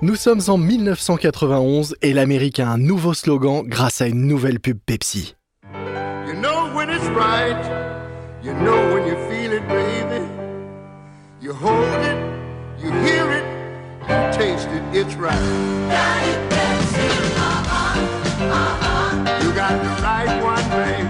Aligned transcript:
Nous 0.00 0.14
sommes 0.14 0.42
en 0.46 0.58
1991 0.58 1.96
et 2.02 2.12
l'Amérique 2.12 2.60
a 2.60 2.68
un 2.68 2.78
nouveau 2.78 3.14
slogan 3.14 3.64
grâce 3.66 4.00
à 4.00 4.06
une 4.06 4.28
nouvelle 4.28 4.60
pub 4.60 4.78
Pepsi. 4.86 5.34
You 6.24 6.34
know 6.34 6.72
when 6.72 6.88
it's 6.88 7.08
right, 7.16 7.58
you 8.44 8.52
know 8.62 8.94
when 8.94 9.08
you 9.08 9.16
feel 9.28 9.52
it, 9.52 9.66
baby. 9.66 10.24
You 11.42 11.52
hold 11.52 12.00
it, 12.04 12.16
you 12.80 12.92
hear 12.92 13.28
it, 13.32 13.44
you 14.08 14.38
taste 14.38 14.68
it, 14.68 14.82
it's 14.96 15.16
right. 15.16 15.34
You 19.42 19.52
got 19.52 19.82
the 19.82 20.00
right 20.00 20.42
one, 20.44 20.62
baby. 20.70 21.07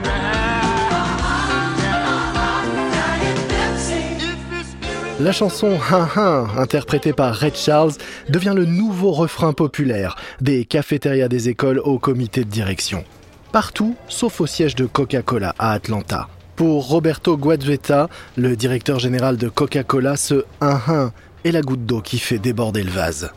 La 5.21 5.33
chanson 5.33 5.77
Hein 5.91 6.09
Hein, 6.15 6.47
interprétée 6.57 7.13
par 7.13 7.37
Red 7.37 7.57
Charles, 7.57 7.95
devient 8.29 8.53
le 8.55 8.65
nouveau 8.65 9.11
refrain 9.11 9.53
populaire 9.53 10.15
des 10.41 10.65
cafétérias 10.65 11.27
des 11.27 11.49
écoles 11.49 11.81
au 11.81 11.99
comité 11.99 12.45
de 12.45 12.51
direction. 12.51 13.03
Partout, 13.51 13.97
sauf 14.09 14.41
au 14.41 14.47
siège 14.47 14.77
de 14.77 14.87
Coca-Cola 14.87 15.57
à 15.59 15.73
Atlanta. 15.73 16.29
Pour 16.55 16.87
Roberto 16.87 17.37
Guadzetta, 17.37 18.09
le 18.37 18.55
directeur 18.55 19.01
général 19.01 19.37
de 19.39 19.49
Coca-Cola, 19.49 20.17
ce 20.17 20.45
Hein 20.61 20.81
Hein 20.87 21.13
est 21.45 21.51
la 21.51 21.63
goutte 21.63 21.85
d'eau 21.85 22.01
qui 22.01 22.19
fait 22.19 22.39
déborder 22.39 22.85
le 22.85 22.93
vase. 22.93 23.33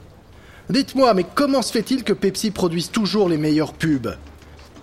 Dites-moi, 0.69 1.15
mais 1.15 1.25
comment 1.33 1.63
se 1.63 1.71
fait-il 1.71 2.03
que 2.03 2.13
Pepsi 2.13 2.51
produise 2.51 2.91
toujours 2.91 3.27
les 3.27 3.37
meilleures 3.37 3.73
pubs? 3.73 4.15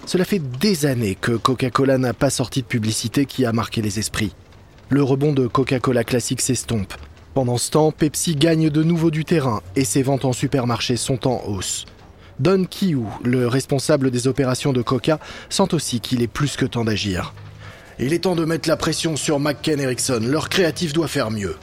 Cela 0.04 0.24
fait 0.24 0.40
des 0.40 0.84
années 0.84 1.14
que 1.14 1.32
Coca-Cola 1.32 1.96
n'a 1.96 2.12
pas 2.12 2.30
sorti 2.30 2.62
de 2.62 2.66
publicité 2.66 3.24
qui 3.24 3.44
a 3.44 3.52
marqué 3.52 3.82
les 3.82 4.00
esprits. 4.00 4.34
Le 4.90 5.02
rebond 5.02 5.34
de 5.34 5.46
Coca-Cola 5.46 6.02
classique 6.02 6.40
s'estompe. 6.40 6.94
Pendant 7.34 7.58
ce 7.58 7.70
temps, 7.70 7.92
Pepsi 7.92 8.36
gagne 8.36 8.70
de 8.70 8.82
nouveau 8.82 9.10
du 9.10 9.26
terrain 9.26 9.60
et 9.76 9.84
ses 9.84 10.02
ventes 10.02 10.24
en 10.24 10.32
supermarché 10.32 10.96
sont 10.96 11.28
en 11.28 11.42
hausse. 11.46 11.84
Don 12.40 12.64
Kiyu, 12.64 13.02
le 13.22 13.46
responsable 13.46 14.10
des 14.10 14.28
opérations 14.28 14.72
de 14.72 14.80
Coca, 14.80 15.18
sent 15.50 15.74
aussi 15.74 16.00
qu'il 16.00 16.22
est 16.22 16.26
plus 16.26 16.56
que 16.56 16.64
temps 16.64 16.84
d'agir. 16.84 17.34
Il 17.98 18.14
est 18.14 18.20
temps 18.20 18.34
de 18.34 18.46
mettre 18.46 18.68
la 18.68 18.76
pression 18.76 19.16
sur 19.16 19.40
McKen 19.40 19.78
Erickson, 19.78 20.20
leur 20.24 20.48
créatif 20.48 20.94
doit 20.94 21.08
faire 21.08 21.30
mieux. 21.30 21.56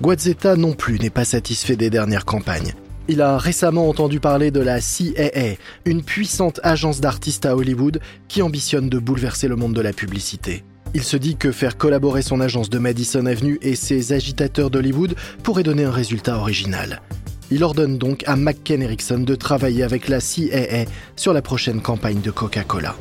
Guadzetta 0.00 0.54
non 0.54 0.74
plus 0.74 1.00
n'est 1.00 1.10
pas 1.10 1.24
satisfait 1.24 1.76
des 1.76 1.90
dernières 1.90 2.26
campagnes. 2.26 2.74
Il 3.08 3.22
a 3.22 3.38
récemment 3.38 3.88
entendu 3.88 4.20
parler 4.20 4.50
de 4.52 4.60
la 4.60 4.80
CAA, 4.80 5.56
une 5.84 6.04
puissante 6.04 6.60
agence 6.62 7.00
d'artistes 7.00 7.46
à 7.46 7.56
Hollywood 7.56 8.00
qui 8.28 8.42
ambitionne 8.42 8.88
de 8.88 8.98
bouleverser 8.98 9.48
le 9.48 9.56
monde 9.56 9.74
de 9.74 9.80
la 9.80 9.92
publicité. 9.92 10.62
Il 10.96 11.02
se 11.02 11.18
dit 11.18 11.36
que 11.36 11.52
faire 11.52 11.76
collaborer 11.76 12.22
son 12.22 12.40
agence 12.40 12.70
de 12.70 12.78
Madison 12.78 13.26
Avenue 13.26 13.58
et 13.60 13.76
ses 13.76 14.14
agitateurs 14.14 14.70
d'Hollywood 14.70 15.14
pourrait 15.42 15.62
donner 15.62 15.84
un 15.84 15.90
résultat 15.90 16.38
original. 16.38 17.02
Il 17.50 17.64
ordonne 17.64 17.98
donc 17.98 18.24
à 18.26 18.34
McKen 18.34 18.80
Erickson 18.80 19.18
de 19.18 19.34
travailler 19.34 19.82
avec 19.82 20.08
la 20.08 20.20
CAA 20.20 20.90
sur 21.14 21.34
la 21.34 21.42
prochaine 21.42 21.82
campagne 21.82 22.22
de 22.22 22.30
Coca-Cola. 22.30 22.96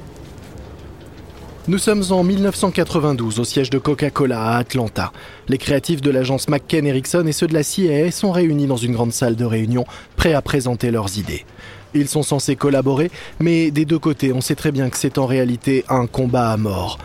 Nous 1.70 1.78
sommes 1.78 2.04
en 2.10 2.26
1992 2.26 3.40
au 3.40 3.46
siège 3.46 3.70
de 3.70 3.78
Coca-Cola 3.78 4.42
à 4.42 4.58
Atlanta. 4.58 5.14
Les 5.48 5.58
créatifs 5.58 6.02
de 6.02 6.12
l'agence 6.12 6.50
McKen 6.50 6.86
Erickson 6.86 7.24
et 7.26 7.32
ceux 7.32 7.48
de 7.48 7.54
la 7.54 7.64
CAA 7.64 8.12
sont 8.12 8.34
réunis 8.34 8.68
dans 8.68 8.76
une 8.76 8.92
grande 8.92 9.14
salle 9.14 9.38
de 9.38 9.46
réunion, 9.46 9.86
prêts 10.18 10.34
à 10.34 10.42
présenter 10.42 10.92
leurs 10.92 11.18
idées. 11.18 11.46
Ils 11.94 12.10
sont 12.10 12.24
censés 12.24 12.58
collaborer, 12.58 13.10
mais 13.40 13.72
des 13.72 13.86
deux 13.86 14.00
côtés, 14.00 14.34
on 14.34 14.42
sait 14.42 14.56
très 14.56 14.74
bien 14.74 14.90
que 14.90 14.98
c'est 14.98 15.18
en 15.18 15.26
réalité 15.26 15.86
un 15.88 16.08
combat 16.08 16.52
à 16.52 16.58
mort. 16.58 17.00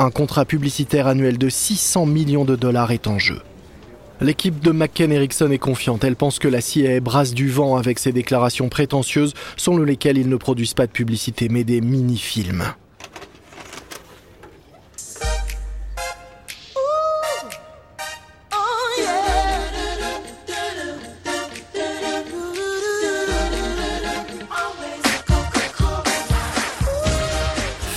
Un 0.00 0.12
contrat 0.12 0.44
publicitaire 0.44 1.08
annuel 1.08 1.38
de 1.38 1.48
600 1.48 2.06
millions 2.06 2.44
de 2.44 2.54
dollars 2.54 2.92
est 2.92 3.08
en 3.08 3.18
jeu. 3.18 3.40
L'équipe 4.20 4.60
de 4.60 4.70
McKen 4.70 5.10
Erickson 5.10 5.50
est 5.50 5.58
confiante. 5.58 6.04
Elle 6.04 6.14
pense 6.14 6.38
que 6.38 6.46
la 6.46 6.60
CIA 6.60 7.00
brasse 7.00 7.34
du 7.34 7.48
vent 7.50 7.76
avec 7.76 7.98
ses 7.98 8.12
déclarations 8.12 8.68
prétentieuses 8.68 9.34
selon 9.56 9.82
lesquelles 9.82 10.16
ils 10.16 10.28
ne 10.28 10.36
produisent 10.36 10.74
pas 10.74 10.86
de 10.86 10.92
publicité 10.92 11.48
mais 11.48 11.64
des 11.64 11.80
mini-films. 11.80 12.62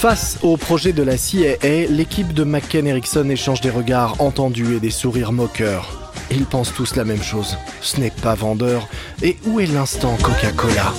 Face 0.02 0.40
au 0.42 0.58
projet 0.58 0.94
de 0.94 1.04
la 1.04 1.16
CIA, 1.16 1.58
l'équipe 1.88 2.34
de 2.34 2.44
McKen 2.44 2.88
Erickson 2.88 3.30
échange 3.30 3.62
des 3.62 3.70
regards 3.70 4.20
entendus 4.20 4.78
et 4.78 4.80
des 4.80 4.90
sourires 4.90 5.32
moqueurs. 5.32 6.12
Ils 6.32 6.46
pensent 6.46 6.74
tous 6.74 6.96
la 6.96 7.04
même 7.04 7.22
chose. 7.22 7.56
Ce 7.82 8.00
n'est 8.00 8.10
pas 8.10 8.34
vendeur. 8.34 8.88
Et 9.22 9.38
où 9.46 9.60
est 9.60 9.68
l'instant 9.68 10.18
Coca-Cola? 10.24 10.92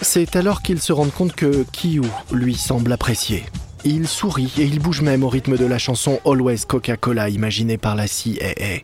C'est 0.00 0.34
alors 0.34 0.62
qu'ils 0.62 0.82
se 0.82 0.92
rendent 0.92 1.14
compte 1.14 1.32
que 1.32 1.64
Kiyu, 1.70 2.02
lui, 2.32 2.56
semble 2.56 2.92
apprécier. 2.92 3.44
Il 3.84 4.08
sourit 4.08 4.52
et 4.58 4.64
il 4.64 4.80
bouge 4.80 5.00
même 5.00 5.22
au 5.22 5.28
rythme 5.28 5.56
de 5.56 5.64
la 5.64 5.78
chanson 5.78 6.18
Always 6.26 6.66
Coca-Cola 6.66 7.28
imaginée 7.28 7.78
par 7.78 7.94
la 7.94 8.08
CIA. 8.08 8.82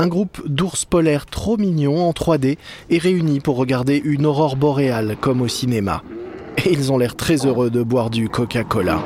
Un 0.00 0.06
groupe 0.06 0.40
d'ours 0.46 0.86
polaires 0.86 1.26
trop 1.26 1.58
mignons 1.58 2.08
en 2.08 2.12
3D 2.12 2.56
est 2.88 2.96
réuni 2.96 3.38
pour 3.40 3.58
regarder 3.58 4.00
une 4.02 4.24
aurore 4.24 4.56
boréale 4.56 5.14
comme 5.20 5.42
au 5.42 5.46
cinéma. 5.46 6.02
Et 6.64 6.72
ils 6.72 6.90
ont 6.90 6.96
l'air 6.96 7.16
très 7.16 7.44
heureux 7.44 7.68
de 7.68 7.82
boire 7.82 8.08
du 8.08 8.30
Coca-Cola. 8.30 9.04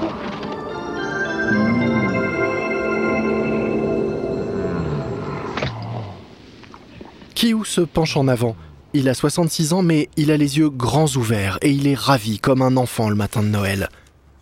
Kiyu 7.35 7.65
se 7.65 7.81
penche 7.81 8.17
en 8.17 8.29
avant. 8.29 8.55
Il 8.93 9.09
a 9.09 9.15
66 9.15 9.73
ans 9.73 9.83
mais 9.83 10.09
il 10.17 10.31
a 10.31 10.37
les 10.37 10.59
yeux 10.59 10.71
grands 10.71 11.13
ouverts 11.17 11.59
et 11.61 11.73
il 11.73 11.89
est 11.89 11.99
ravi 11.99 12.39
comme 12.39 12.63
un 12.63 12.77
enfant 12.77 13.09
le 13.09 13.17
matin 13.17 13.43
de 13.43 13.49
Noël. 13.49 13.89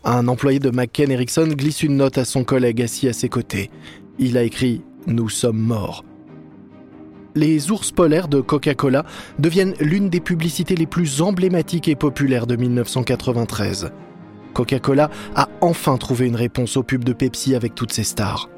Un 0.05 0.29
employé 0.29 0.59
de 0.59 0.69
McKen 0.69 1.11
Erickson 1.11 1.49
glisse 1.49 1.83
une 1.83 1.97
note 1.97 2.19
à 2.19 2.27
son 2.27 2.45
collègue 2.45 2.83
assis 2.83 3.09
à 3.09 3.15
ses 3.15 3.31
côtés. 3.31 3.71
Il 4.19 4.37
a 4.37 4.43
écrit 4.43 4.83
Nous 5.07 5.31
sommes 5.31 5.57
morts. 5.57 6.05
Les 7.35 7.71
ours 7.71 7.93
polaires 7.93 8.29
de 8.29 8.43
Coca-Cola 8.43 9.05
deviennent 9.39 9.75
l'une 9.81 10.11
des 10.11 10.21
publicités 10.21 10.75
les 10.75 10.87
plus 10.87 11.23
emblématiques 11.23 11.89
et 11.89 11.95
populaires 11.95 12.47
de 12.47 12.57
1993. 12.57 13.91
Coca-Cola 14.53 15.09
a 15.35 15.49
enfin 15.63 15.97
trouvé 15.97 16.27
une 16.27 16.37
réponse 16.37 16.77
aux 16.77 16.83
pubs 16.83 17.05
de 17.05 17.15
Pepsi 17.15 17.55
avec 17.55 17.75
toutes 17.75 17.93
ses 17.93 18.05
stars. 18.05 18.51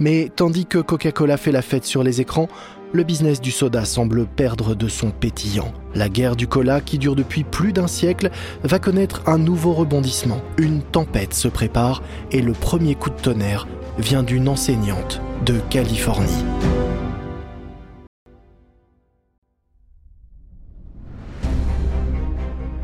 Mais 0.00 0.28
tandis 0.34 0.66
que 0.66 0.78
Coca-Cola 0.78 1.36
fait 1.36 1.52
la 1.52 1.62
fête 1.62 1.84
sur 1.84 2.02
les 2.02 2.20
écrans, 2.20 2.48
le 2.92 3.04
business 3.04 3.40
du 3.40 3.52
soda 3.52 3.84
semble 3.84 4.26
perdre 4.26 4.74
de 4.74 4.88
son 4.88 5.12
pétillant. 5.12 5.72
La 5.94 6.08
guerre 6.08 6.34
du 6.34 6.48
cola, 6.48 6.80
qui 6.80 6.98
dure 6.98 7.14
depuis 7.14 7.44
plus 7.44 7.72
d'un 7.72 7.86
siècle, 7.86 8.30
va 8.64 8.80
connaître 8.80 9.22
un 9.26 9.38
nouveau 9.38 9.72
rebondissement. 9.72 10.40
Une 10.58 10.82
tempête 10.82 11.34
se 11.34 11.46
prépare 11.46 12.02
et 12.32 12.42
le 12.42 12.52
premier 12.52 12.96
coup 12.96 13.10
de 13.10 13.20
tonnerre 13.20 13.68
vient 13.98 14.24
d'une 14.24 14.48
enseignante 14.48 15.20
de 15.46 15.54
Californie. 15.70 16.44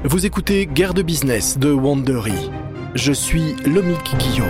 Vous 0.09 0.25
écoutez 0.25 0.67
Guerre 0.67 0.95
de 0.95 1.03
business 1.03 1.59
de 1.59 1.73
Wandery. 1.73 2.49
Je 2.95 3.13
suis 3.13 3.57
Lomik 3.65 4.17
Guillot. 4.17 4.45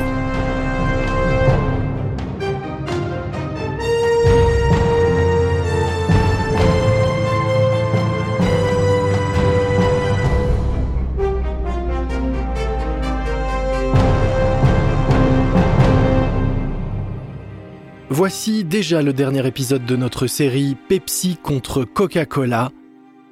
Voici 18.11 18.62
déjà 18.64 19.00
le 19.00 19.14
dernier 19.14 19.47
épisode 19.47 19.87
de 19.87 19.97
notre 19.97 20.26
série 20.26 20.76
Pepsi 20.91 21.38
contre 21.43 21.85
Coca-Cola, 21.85 22.73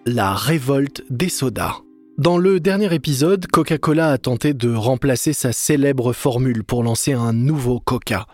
la 0.07 0.33
révolte 0.33 1.05
des 1.11 1.29
sodas. 1.29 1.84
Dans 2.17 2.39
le 2.39 2.61
dernier 2.61 2.95
épisode, 2.95 3.49
Coca-Cola 3.49 4.13
a 4.13 4.19
tenté 4.19 4.55
de 4.55 4.73
remplacer 4.73 5.33
sa 5.33 5.53
célèbre 5.53 6.13
formule 6.13 6.63
pour 6.63 6.85
lancer 6.85 7.13
un 7.13 7.33
nouveau 7.33 7.81
Coca. 7.81 8.27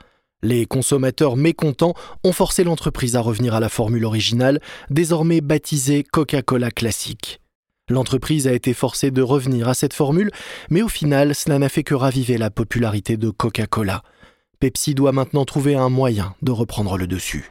Les 0.43 0.67
consommateurs 0.67 1.35
mécontents 1.37 1.95
ont 2.23 2.33
forcé 2.33 2.63
l'entreprise 2.63 3.17
à 3.17 3.23
revenir 3.23 3.55
à 3.55 3.61
la 3.61 3.71
formule 3.71 4.05
originale, 4.05 4.61
désormais 4.91 5.41
baptisée 5.41 6.05
Coca-Cola 6.05 6.71
classique. 6.71 7.41
L'entreprise 7.89 8.47
a 8.47 8.53
été 8.53 8.75
forcée 8.75 9.11
de 9.11 9.23
revenir 9.23 9.67
à 9.67 9.73
cette 9.73 9.95
formule, 9.95 10.31
mais 10.69 10.83
au 10.83 10.89
final, 10.89 11.35
cela 11.35 11.59
n'a 11.59 11.71
fait 11.71 11.83
que 11.83 11.95
raviver 11.95 12.37
la 12.37 12.51
popularité 12.51 13.17
de 13.17 13.31
Coca-Cola. 13.31 14.03
Pepsi 14.61 14.95
doit 14.95 15.13
maintenant 15.13 15.47
trouver 15.47 15.75
un 15.75 15.89
moyen 15.89 16.35
de 16.43 16.53
reprendre 16.53 16.99
le 16.99 17.07
dessus. 17.07 17.51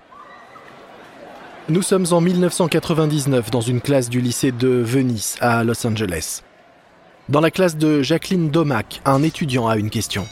Nous 1.70 1.84
sommes 1.84 2.08
en 2.10 2.20
1999 2.20 3.52
dans 3.52 3.62
une 3.62 3.80
classe 3.80 4.10
du 4.10 4.22
lycée 4.22 4.52
de 4.52 4.70
Venice 4.70 5.38
à 5.40 5.64
Los 5.64 5.86
Angeles. 5.86 6.42
Dans 7.30 7.42
la 7.42 7.52
classe 7.52 7.78
de 7.78 8.02
Jacqueline 8.02 8.50
Domac, 8.50 9.02
un 9.06 9.22
étudiant 9.22 9.68
a 9.68 9.78
une 9.78 9.92
question. 9.92 10.26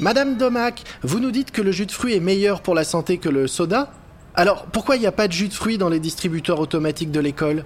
Madame 0.00 0.36
Domac, 0.36 0.82
vous 1.04 1.20
nous 1.20 1.30
dites 1.30 1.52
que 1.52 1.62
le 1.62 1.70
jus 1.70 1.86
de 1.86 1.92
fruits 1.92 2.14
est 2.14 2.20
meilleur 2.20 2.62
pour 2.62 2.74
la 2.74 2.82
santé 2.82 3.18
que 3.18 3.28
le 3.28 3.46
soda 3.46 3.92
Alors 4.34 4.66
pourquoi 4.66 4.96
il 4.96 5.00
n'y 5.00 5.06
a 5.06 5.12
pas 5.12 5.28
de 5.28 5.32
jus 5.32 5.46
de 5.46 5.54
fruits 5.54 5.78
dans 5.78 5.88
les 5.88 6.00
distributeurs 6.00 6.58
automatiques 6.58 7.12
de 7.12 7.20
l'école? 7.20 7.64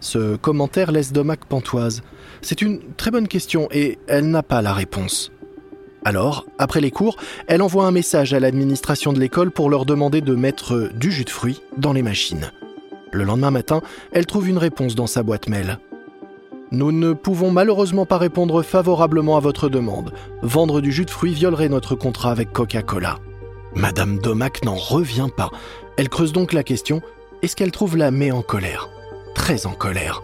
Ce 0.00 0.36
commentaire 0.36 0.92
laisse 0.92 1.12
Domac 1.12 1.46
pantoise. 1.46 2.02
C'est 2.42 2.60
une 2.60 2.80
très 2.98 3.10
bonne 3.10 3.26
question 3.26 3.68
et 3.70 3.98
elle 4.06 4.28
n'a 4.28 4.42
pas 4.42 4.60
la 4.60 4.74
réponse. 4.74 5.32
Alors, 6.04 6.46
après 6.58 6.80
les 6.80 6.90
cours, 6.90 7.16
elle 7.46 7.62
envoie 7.62 7.86
un 7.86 7.90
message 7.90 8.32
à 8.32 8.40
l'administration 8.40 9.12
de 9.12 9.20
l'école 9.20 9.50
pour 9.50 9.70
leur 9.70 9.84
demander 9.84 10.20
de 10.20 10.34
mettre 10.34 10.90
du 10.94 11.12
jus 11.12 11.24
de 11.24 11.30
fruits 11.30 11.62
dans 11.76 11.92
les 11.92 12.02
machines. 12.02 12.50
Le 13.12 13.24
lendemain 13.24 13.50
matin, 13.50 13.82
elle 14.12 14.26
trouve 14.26 14.48
une 14.48 14.58
réponse 14.58 14.94
dans 14.94 15.06
sa 15.06 15.22
boîte 15.22 15.48
mail. 15.48 15.78
Nous 16.70 16.92
ne 16.92 17.12
pouvons 17.12 17.50
malheureusement 17.50 18.06
pas 18.06 18.18
répondre 18.18 18.62
favorablement 18.62 19.36
à 19.36 19.40
votre 19.40 19.68
demande. 19.68 20.12
Vendre 20.42 20.80
du 20.80 20.92
jus 20.92 21.04
de 21.04 21.10
fruits 21.10 21.34
violerait 21.34 21.68
notre 21.68 21.96
contrat 21.96 22.30
avec 22.30 22.52
Coca-Cola. 22.52 23.18
Madame 23.74 24.18
Domac 24.18 24.64
n'en 24.64 24.76
revient 24.76 25.28
pas. 25.36 25.50
Elle 25.96 26.08
creuse 26.08 26.32
donc 26.32 26.52
la 26.52 26.62
question 26.62 27.02
est-ce 27.42 27.56
qu'elle 27.56 27.72
trouve 27.72 27.96
la 27.96 28.10
met 28.10 28.30
en 28.30 28.42
colère? 28.42 28.90
Très 29.34 29.64
en 29.64 29.72
colère. 29.72 30.22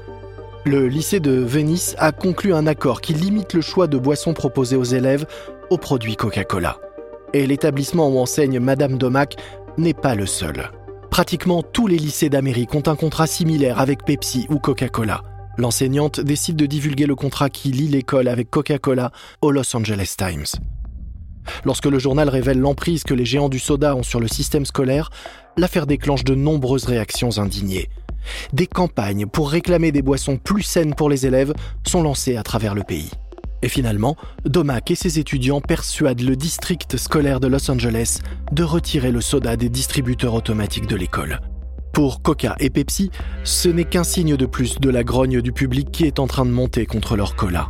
Le 0.67 0.87
lycée 0.87 1.19
de 1.19 1.31
Venise 1.31 1.97
a 1.99 2.13
conclu 2.13 2.53
un 2.53 2.67
accord 2.67 3.01
qui 3.01 3.15
limite 3.15 3.55
le 3.55 3.63
choix 3.63 3.87
de 3.87 3.97
boissons 3.97 4.35
proposées 4.35 4.77
aux 4.77 4.85
élèves 4.85 5.25
aux 5.71 5.79
produits 5.79 6.17
Coca-Cola. 6.17 6.79
Et 7.33 7.47
l'établissement 7.47 8.09
où 8.09 8.19
enseigne 8.19 8.61
Madame 8.61 8.99
Domac 8.99 9.37
n'est 9.79 9.95
pas 9.95 10.15
le 10.15 10.27
seul. 10.27 10.71
Pratiquement 11.11 11.63
tous 11.63 11.87
les 11.87 11.99
lycées 11.99 12.29
d'Amérique 12.29 12.75
ont 12.75 12.83
un 12.87 12.97
contrat 12.97 13.27
similaire 13.27 13.81
avec 13.81 14.05
Pepsi 14.05 14.47
ou 14.51 14.59
Coca-Cola. 14.59 15.23
L'enseignante 15.59 16.21
décide 16.21 16.57
de 16.57 16.67
divulguer 16.67 17.07
le 17.07 17.15
contrat 17.15 17.49
qui 17.49 17.71
lie 17.71 17.89
l'école 17.89 18.29
avec 18.29 18.51
Coca-Cola 18.51 19.11
au 19.41 19.51
Los 19.51 19.75
Angeles 19.75 20.15
Times. 20.17 20.61
Lorsque 21.65 21.87
le 21.87 21.99
journal 21.99 22.29
révèle 22.29 22.59
l'emprise 22.59 23.05
que 23.05 23.15
les 23.15 23.25
géants 23.25 23.49
du 23.49 23.59
soda 23.59 23.95
ont 23.95 24.03
sur 24.03 24.21
le 24.21 24.29
système 24.29 24.67
scolaire, 24.67 25.11
l'affaire 25.57 25.87
déclenche 25.87 26.25
de 26.25 26.35
nombreuses 26.35 26.85
réactions 26.85 27.39
indignées. 27.39 27.89
Des 28.53 28.67
campagnes 28.67 29.27
pour 29.27 29.51
réclamer 29.51 29.93
des 29.93 30.03
boissons 30.03 30.37
plus 30.37 30.63
saines 30.63 30.95
pour 30.95 31.09
les 31.09 31.27
élèves 31.27 31.55
sont 31.87 32.03
lancées 32.03 32.37
à 32.37 32.43
travers 32.43 32.75
le 32.75 32.83
pays. 32.83 33.11
Et 33.67 33.69
finalement, 33.69 34.15
Domac 34.45 34.93
et 34.93 34.95
ses 34.95 35.19
étudiants 35.19 35.61
persuadent 35.61 36.21
le 36.21 36.37
district 36.37 36.97
scolaire 36.97 37.41
de 37.41 37.49
Los 37.49 37.69
Angeles 37.69 38.21
de 38.53 38.63
retirer 38.63 39.11
le 39.11 39.21
soda 39.21 39.57
des 39.57 39.69
distributeurs 39.69 40.35
automatiques 40.35 40.87
de 40.87 40.95
l'école. 40.95 41.41
Pour 41.93 42.23
Coca 42.23 42.55
et 42.61 42.71
Pepsi, 42.71 43.11
ce 43.43 43.69
n'est 43.69 43.83
qu'un 43.83 44.05
signe 44.05 44.37
de 44.37 44.47
plus 44.47 44.79
de 44.79 44.89
la 44.89 45.03
grogne 45.03 45.43
du 45.43 45.51
public 45.51 45.91
qui 45.91 46.05
est 46.05 46.21
en 46.21 46.29
train 46.29 46.47
de 46.47 46.53
monter 46.53 46.87
contre 46.87 47.17
leur 47.17 47.35
cola. 47.35 47.69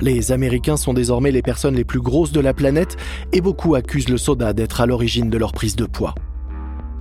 Les 0.00 0.32
Américains 0.32 0.76
sont 0.76 0.94
désormais 0.94 1.30
les 1.30 1.42
personnes 1.42 1.76
les 1.76 1.84
plus 1.84 2.00
grosses 2.00 2.32
de 2.32 2.40
la 2.40 2.52
planète 2.52 2.96
et 3.32 3.40
beaucoup 3.40 3.76
accusent 3.76 4.08
le 4.08 4.18
soda 4.18 4.52
d'être 4.52 4.80
à 4.80 4.86
l'origine 4.86 5.30
de 5.30 5.38
leur 5.38 5.52
prise 5.52 5.76
de 5.76 5.86
poids. 5.86 6.16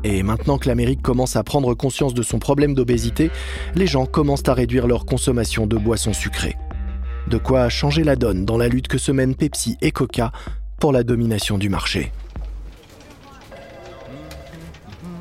Et 0.03 0.21
maintenant 0.21 0.59
que 0.59 0.67
l'Amérique 0.69 1.01
commence 1.01 1.35
à 1.35 1.43
prendre 1.43 1.73
conscience 1.73 2.13
de 2.13 2.21
son 2.21 2.37
problème 2.37 2.75
d'obésité, 2.75 3.31
les 3.73 3.87
gens 3.87 4.05
commencent 4.05 4.47
à 4.47 4.53
réduire 4.53 4.85
leur 4.85 5.07
consommation 5.07 5.65
de 5.65 5.77
boissons 5.77 6.13
sucrées. 6.13 6.55
De 7.29 7.37
quoi 7.37 7.69
changer 7.69 8.03
la 8.03 8.15
donne 8.15 8.43
dans 8.43 8.57
la 8.57 8.67
lutte 8.67 8.87
que 8.87 8.97
se 8.97 9.11
mènent 9.11 9.35
Pepsi 9.35 9.77
et 9.81 9.91
Coca 9.91 10.31
pour 10.79 10.91
la 10.91 11.03
domination 11.03 11.59
du 11.59 11.69
marché. 11.69 12.11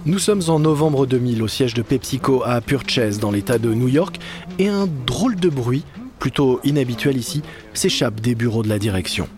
Nous 0.06 0.19
sommes 0.19 0.40
en 0.49 0.58
novembre 0.58 1.05
2000 1.05 1.43
au 1.43 1.49
siège 1.49 1.75
de 1.75 1.82
PepsiCo 1.82 2.43
à 2.46 2.62
Purchase 2.62 3.19
dans 3.19 3.31
l'état 3.31 3.58
de 3.58 3.75
New 3.75 3.88
York 3.88 4.19
et 4.58 4.69
un 4.69 4.88
drôle 5.05 5.37
de 5.37 5.50
bruit, 5.50 5.84
plutôt 6.19 6.60
inhabituel 6.64 7.19
ici, 7.19 7.43
s'échappe 7.75 8.20
des 8.20 8.34
bureaux 8.34 8.62
de 8.62 8.70
la 8.70 8.78
direction. 8.78 9.28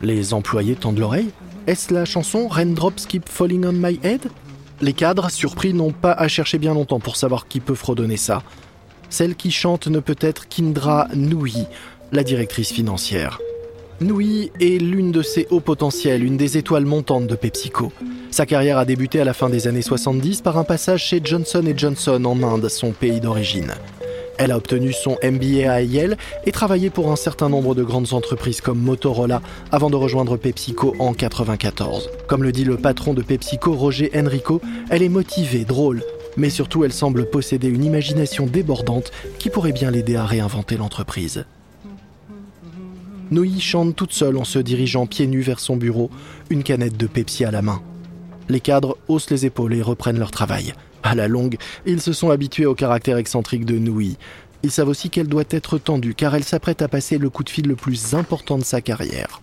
Les 0.00 0.32
employés 0.32 0.76
tendent 0.76 0.98
l'oreille 0.98 1.28
Est-ce 1.66 1.92
la 1.92 2.06
chanson 2.06 2.48
Raindrops 2.48 3.06
Keep 3.06 3.28
Falling 3.28 3.66
on 3.66 3.72
My 3.72 4.00
Head? 4.02 4.30
Les 4.80 4.94
cadres, 4.94 5.30
surpris, 5.30 5.74
n'ont 5.74 5.92
pas 5.92 6.12
à 6.12 6.26
chercher 6.26 6.56
bien 6.56 6.72
longtemps 6.72 7.00
pour 7.00 7.16
savoir 7.16 7.48
qui 7.48 7.60
peut 7.60 7.74
fredonner 7.74 8.16
ça. 8.16 8.42
Celle 9.10 9.36
qui 9.36 9.50
chante 9.50 9.88
ne 9.88 10.00
peut 10.00 10.16
être 10.20 10.48
qu'Indra 10.48 11.08
Nui, 11.14 11.66
la 12.12 12.22
directrice 12.22 12.72
financière. 12.72 13.38
Nui 14.00 14.52
est 14.60 14.80
l'une 14.80 15.10
de 15.10 15.22
ses 15.22 15.46
hauts 15.50 15.60
potentiels, 15.60 16.24
une 16.24 16.36
des 16.36 16.56
étoiles 16.56 16.86
montantes 16.86 17.26
de 17.26 17.34
PepsiCo. 17.34 17.92
Sa 18.30 18.46
carrière 18.46 18.78
a 18.78 18.84
débuté 18.84 19.20
à 19.20 19.24
la 19.24 19.34
fin 19.34 19.48
des 19.50 19.66
années 19.66 19.82
70 19.82 20.42
par 20.42 20.56
un 20.56 20.64
passage 20.64 21.04
chez 21.04 21.20
Johnson 21.22 21.64
Johnson 21.76 22.24
en 22.24 22.42
Inde, 22.42 22.68
son 22.68 22.92
pays 22.92 23.20
d'origine. 23.20 23.74
Elle 24.38 24.52
a 24.52 24.56
obtenu 24.56 24.92
son 24.92 25.16
MBA 25.24 25.68
à 25.68 25.80
Yale 25.80 26.16
et 26.46 26.52
travaillé 26.52 26.90
pour 26.90 27.10
un 27.10 27.16
certain 27.16 27.48
nombre 27.48 27.74
de 27.74 27.82
grandes 27.82 28.12
entreprises 28.12 28.60
comme 28.60 28.78
Motorola 28.78 29.42
avant 29.72 29.90
de 29.90 29.96
rejoindre 29.96 30.36
PepsiCo 30.36 30.90
en 31.00 31.10
1994. 31.10 32.08
Comme 32.28 32.44
le 32.44 32.52
dit 32.52 32.64
le 32.64 32.76
patron 32.76 33.14
de 33.14 33.22
PepsiCo, 33.22 33.72
Roger 33.72 34.12
Enrico, 34.14 34.60
elle 34.90 35.02
est 35.02 35.08
motivée, 35.08 35.64
drôle, 35.64 36.04
mais 36.36 36.50
surtout 36.50 36.84
elle 36.84 36.92
semble 36.92 37.28
posséder 37.28 37.66
une 37.66 37.84
imagination 37.84 38.46
débordante 38.46 39.10
qui 39.40 39.50
pourrait 39.50 39.72
bien 39.72 39.90
l'aider 39.90 40.14
à 40.14 40.24
réinventer 40.24 40.76
l'entreprise. 40.76 41.44
Noï 43.30 43.60
chante 43.60 43.94
toute 43.94 44.12
seule 44.12 44.38
en 44.38 44.44
se 44.44 44.58
dirigeant 44.58 45.06
pieds 45.06 45.26
nus 45.26 45.42
vers 45.42 45.60
son 45.60 45.76
bureau, 45.76 46.10
une 46.48 46.62
canette 46.62 46.96
de 46.96 47.06
Pepsi 47.06 47.44
à 47.44 47.50
la 47.50 47.60
main. 47.60 47.82
Les 48.48 48.60
cadres 48.60 48.96
haussent 49.08 49.30
les 49.30 49.44
épaules 49.44 49.74
et 49.74 49.82
reprennent 49.82 50.18
leur 50.18 50.30
travail. 50.30 50.72
À 51.02 51.14
la 51.14 51.28
longue, 51.28 51.58
ils 51.84 52.00
se 52.00 52.14
sont 52.14 52.30
habitués 52.30 52.64
au 52.64 52.74
caractère 52.74 53.18
excentrique 53.18 53.66
de 53.66 53.78
Noui. 53.78 54.16
Ils 54.62 54.70
savent 54.70 54.88
aussi 54.88 55.10
qu'elle 55.10 55.28
doit 55.28 55.44
être 55.50 55.76
tendue 55.76 56.14
car 56.14 56.34
elle 56.34 56.44
s'apprête 56.44 56.80
à 56.80 56.88
passer 56.88 57.18
le 57.18 57.28
coup 57.28 57.44
de 57.44 57.50
fil 57.50 57.68
le 57.68 57.76
plus 57.76 58.14
important 58.14 58.56
de 58.56 58.64
sa 58.64 58.80
carrière. 58.80 59.42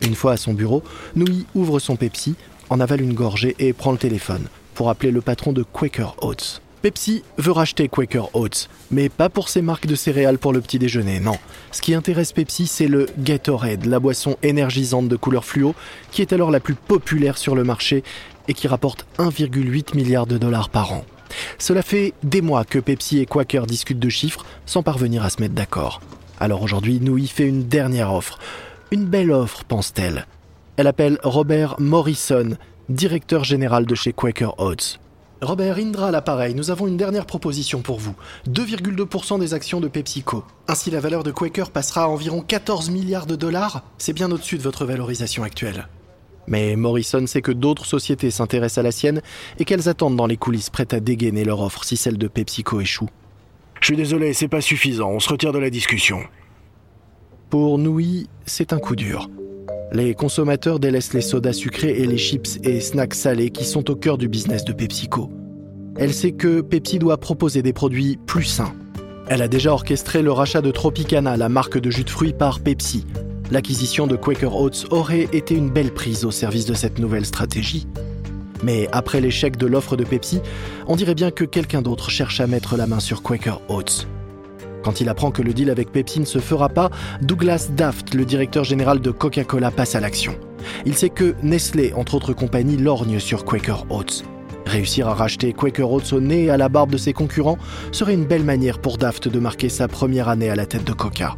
Une 0.00 0.14
fois 0.14 0.32
à 0.32 0.36
son 0.38 0.54
bureau, 0.54 0.82
Noui 1.14 1.44
ouvre 1.54 1.78
son 1.80 1.96
Pepsi, 1.96 2.34
en 2.70 2.80
avale 2.80 3.02
une 3.02 3.14
gorgée 3.14 3.56
et 3.58 3.74
prend 3.74 3.92
le 3.92 3.98
téléphone 3.98 4.46
pour 4.74 4.88
appeler 4.88 5.12
le 5.12 5.20
patron 5.20 5.52
de 5.52 5.62
Quaker 5.62 6.16
Oats. 6.22 6.60
Pepsi 6.82 7.22
veut 7.36 7.52
racheter 7.52 7.88
Quaker 7.88 8.34
Oats, 8.34 8.68
mais 8.90 9.10
pas 9.10 9.28
pour 9.28 9.50
ses 9.50 9.60
marques 9.60 9.86
de 9.86 9.94
céréales 9.94 10.38
pour 10.38 10.54
le 10.54 10.62
petit 10.62 10.78
déjeuner, 10.78 11.20
non. 11.20 11.36
Ce 11.72 11.82
qui 11.82 11.92
intéresse 11.92 12.32
Pepsi, 12.32 12.66
c'est 12.66 12.88
le 12.88 13.06
Gatorade, 13.18 13.84
la 13.84 14.00
boisson 14.00 14.38
énergisante 14.42 15.06
de 15.06 15.16
couleur 15.16 15.44
fluo, 15.44 15.74
qui 16.10 16.22
est 16.22 16.32
alors 16.32 16.50
la 16.50 16.58
plus 16.58 16.74
populaire 16.74 17.36
sur 17.36 17.54
le 17.54 17.64
marché 17.64 18.02
et 18.48 18.54
qui 18.54 18.66
rapporte 18.66 19.06
1,8 19.18 19.94
milliard 19.94 20.26
de 20.26 20.38
dollars 20.38 20.70
par 20.70 20.92
an. 20.92 21.04
Cela 21.58 21.82
fait 21.82 22.14
des 22.22 22.40
mois 22.40 22.64
que 22.64 22.78
Pepsi 22.78 23.18
et 23.18 23.26
Quaker 23.26 23.66
discutent 23.66 24.00
de 24.00 24.08
chiffres 24.08 24.46
sans 24.64 24.82
parvenir 24.82 25.22
à 25.22 25.28
se 25.28 25.42
mettre 25.42 25.54
d'accord. 25.54 26.00
Alors 26.40 26.62
aujourd'hui, 26.62 26.96
y 26.96 27.28
fait 27.28 27.46
une 27.46 27.64
dernière 27.64 28.12
offre. 28.12 28.38
Une 28.90 29.04
belle 29.04 29.30
offre, 29.30 29.64
pense-t-elle. 29.64 30.26
Elle 30.78 30.86
appelle 30.86 31.18
Robert 31.22 31.76
Morrison, 31.78 32.56
directeur 32.88 33.44
général 33.44 33.84
de 33.84 33.94
chez 33.94 34.14
Quaker 34.14 34.58
Oats. 34.58 34.98
Robert 35.42 35.78
Indra 35.78 36.08
à 36.08 36.10
l'appareil, 36.10 36.54
nous 36.54 36.70
avons 36.70 36.86
une 36.86 36.98
dernière 36.98 37.24
proposition 37.24 37.80
pour 37.80 37.98
vous. 37.98 38.14
2,2% 38.46 39.40
des 39.40 39.54
actions 39.54 39.80
de 39.80 39.88
PepsiCo. 39.88 40.44
Ainsi, 40.68 40.90
la 40.90 41.00
valeur 41.00 41.22
de 41.22 41.30
Quaker 41.30 41.70
passera 41.70 42.04
à 42.04 42.08
environ 42.08 42.42
14 42.42 42.90
milliards 42.90 43.24
de 43.24 43.36
dollars. 43.36 43.82
C'est 43.96 44.12
bien 44.12 44.30
au-dessus 44.30 44.58
de 44.58 44.62
votre 44.62 44.84
valorisation 44.84 45.42
actuelle. 45.42 45.88
Mais 46.46 46.76
Morrison 46.76 47.26
sait 47.26 47.40
que 47.40 47.52
d'autres 47.52 47.86
sociétés 47.86 48.30
s'intéressent 48.30 48.78
à 48.78 48.82
la 48.82 48.92
sienne 48.92 49.22
et 49.58 49.64
qu'elles 49.64 49.88
attendent 49.88 50.16
dans 50.16 50.26
les 50.26 50.36
coulisses 50.36 50.68
prêtes 50.68 50.92
à 50.92 51.00
dégainer 51.00 51.44
leur 51.44 51.60
offre 51.60 51.84
si 51.84 51.96
celle 51.96 52.18
de 52.18 52.28
PepsiCo 52.28 52.80
échoue. 52.80 53.08
Je 53.80 53.86
suis 53.86 53.96
désolé, 53.96 54.34
c'est 54.34 54.48
pas 54.48 54.60
suffisant, 54.60 55.08
on 55.08 55.20
se 55.20 55.28
retire 55.30 55.52
de 55.52 55.58
la 55.58 55.70
discussion. 55.70 56.20
Pour 57.48 57.78
Nui, 57.78 58.28
c'est 58.44 58.74
un 58.74 58.78
coup 58.78 58.94
dur. 58.94 59.30
Les 59.92 60.14
consommateurs 60.14 60.78
délaissent 60.78 61.14
les 61.14 61.20
sodas 61.20 61.52
sucrés 61.52 61.98
et 61.98 62.06
les 62.06 62.16
chips 62.16 62.60
et 62.62 62.80
snacks 62.80 63.14
salés 63.14 63.50
qui 63.50 63.64
sont 63.64 63.90
au 63.90 63.96
cœur 63.96 64.18
du 64.18 64.28
business 64.28 64.64
de 64.64 64.72
PepsiCo. 64.72 65.30
Elle 65.96 66.14
sait 66.14 66.32
que 66.32 66.60
Pepsi 66.60 67.00
doit 67.00 67.18
proposer 67.18 67.62
des 67.62 67.72
produits 67.72 68.16
plus 68.24 68.44
sains. 68.44 68.72
Elle 69.28 69.42
a 69.42 69.48
déjà 69.48 69.72
orchestré 69.72 70.22
le 70.22 70.30
rachat 70.30 70.60
de 70.60 70.70
Tropicana, 70.70 71.36
la 71.36 71.48
marque 71.48 71.78
de 71.78 71.90
jus 71.90 72.04
de 72.04 72.10
fruits, 72.10 72.32
par 72.32 72.60
Pepsi. 72.60 73.04
L'acquisition 73.50 74.06
de 74.06 74.14
Quaker 74.14 74.54
Oats 74.54 74.86
aurait 74.90 75.28
été 75.32 75.56
une 75.56 75.70
belle 75.70 75.92
prise 75.92 76.24
au 76.24 76.30
service 76.30 76.66
de 76.66 76.74
cette 76.74 77.00
nouvelle 77.00 77.26
stratégie. 77.26 77.88
Mais 78.62 78.88
après 78.92 79.20
l'échec 79.20 79.56
de 79.56 79.66
l'offre 79.66 79.96
de 79.96 80.04
Pepsi, 80.04 80.40
on 80.86 80.94
dirait 80.94 81.14
bien 81.16 81.32
que 81.32 81.44
quelqu'un 81.44 81.82
d'autre 81.82 82.10
cherche 82.10 82.40
à 82.40 82.46
mettre 82.46 82.76
la 82.76 82.86
main 82.86 83.00
sur 83.00 83.22
Quaker 83.22 83.60
Oats. 83.68 84.06
Quand 84.82 85.00
il 85.00 85.08
apprend 85.08 85.30
que 85.30 85.42
le 85.42 85.52
deal 85.52 85.70
avec 85.70 85.92
Pepsi 85.92 86.20
ne 86.20 86.24
se 86.24 86.38
fera 86.38 86.68
pas, 86.68 86.90
Douglas 87.22 87.68
Daft, 87.76 88.14
le 88.14 88.24
directeur 88.24 88.64
général 88.64 89.00
de 89.00 89.10
Coca-Cola, 89.10 89.70
passe 89.70 89.94
à 89.94 90.00
l'action. 90.00 90.34
Il 90.86 90.94
sait 90.94 91.10
que 91.10 91.34
Nestlé, 91.42 91.92
entre 91.94 92.14
autres 92.14 92.32
compagnies, 92.32 92.76
lorgne 92.76 93.18
sur 93.18 93.44
Quaker 93.44 93.86
Oats. 93.90 94.24
Réussir 94.66 95.08
à 95.08 95.14
racheter 95.14 95.52
Quaker 95.52 95.90
Oats 95.90 96.12
au 96.12 96.20
nez 96.20 96.44
et 96.44 96.50
à 96.50 96.56
la 96.56 96.68
barbe 96.68 96.92
de 96.92 96.96
ses 96.96 97.12
concurrents 97.12 97.58
serait 97.92 98.14
une 98.14 98.24
belle 98.24 98.44
manière 98.44 98.78
pour 98.78 98.98
Daft 98.98 99.28
de 99.28 99.38
marquer 99.38 99.68
sa 99.68 99.88
première 99.88 100.28
année 100.28 100.50
à 100.50 100.54
la 100.54 100.66
tête 100.66 100.84
de 100.84 100.92
Coca. 100.92 101.36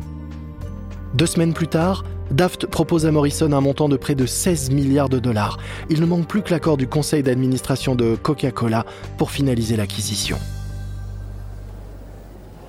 Deux 1.14 1.26
semaines 1.26 1.52
plus 1.52 1.68
tard, 1.68 2.04
Daft 2.30 2.66
propose 2.66 3.04
à 3.06 3.10
Morrison 3.10 3.52
un 3.52 3.60
montant 3.60 3.88
de 3.88 3.96
près 3.96 4.14
de 4.14 4.24
16 4.24 4.70
milliards 4.70 5.08
de 5.08 5.18
dollars. 5.18 5.58
Il 5.90 6.00
ne 6.00 6.06
manque 6.06 6.26
plus 6.26 6.42
que 6.42 6.50
l'accord 6.50 6.76
du 6.76 6.86
conseil 6.86 7.22
d'administration 7.22 7.94
de 7.94 8.16
Coca-Cola 8.16 8.86
pour 9.18 9.30
finaliser 9.30 9.76
l'acquisition. 9.76 10.38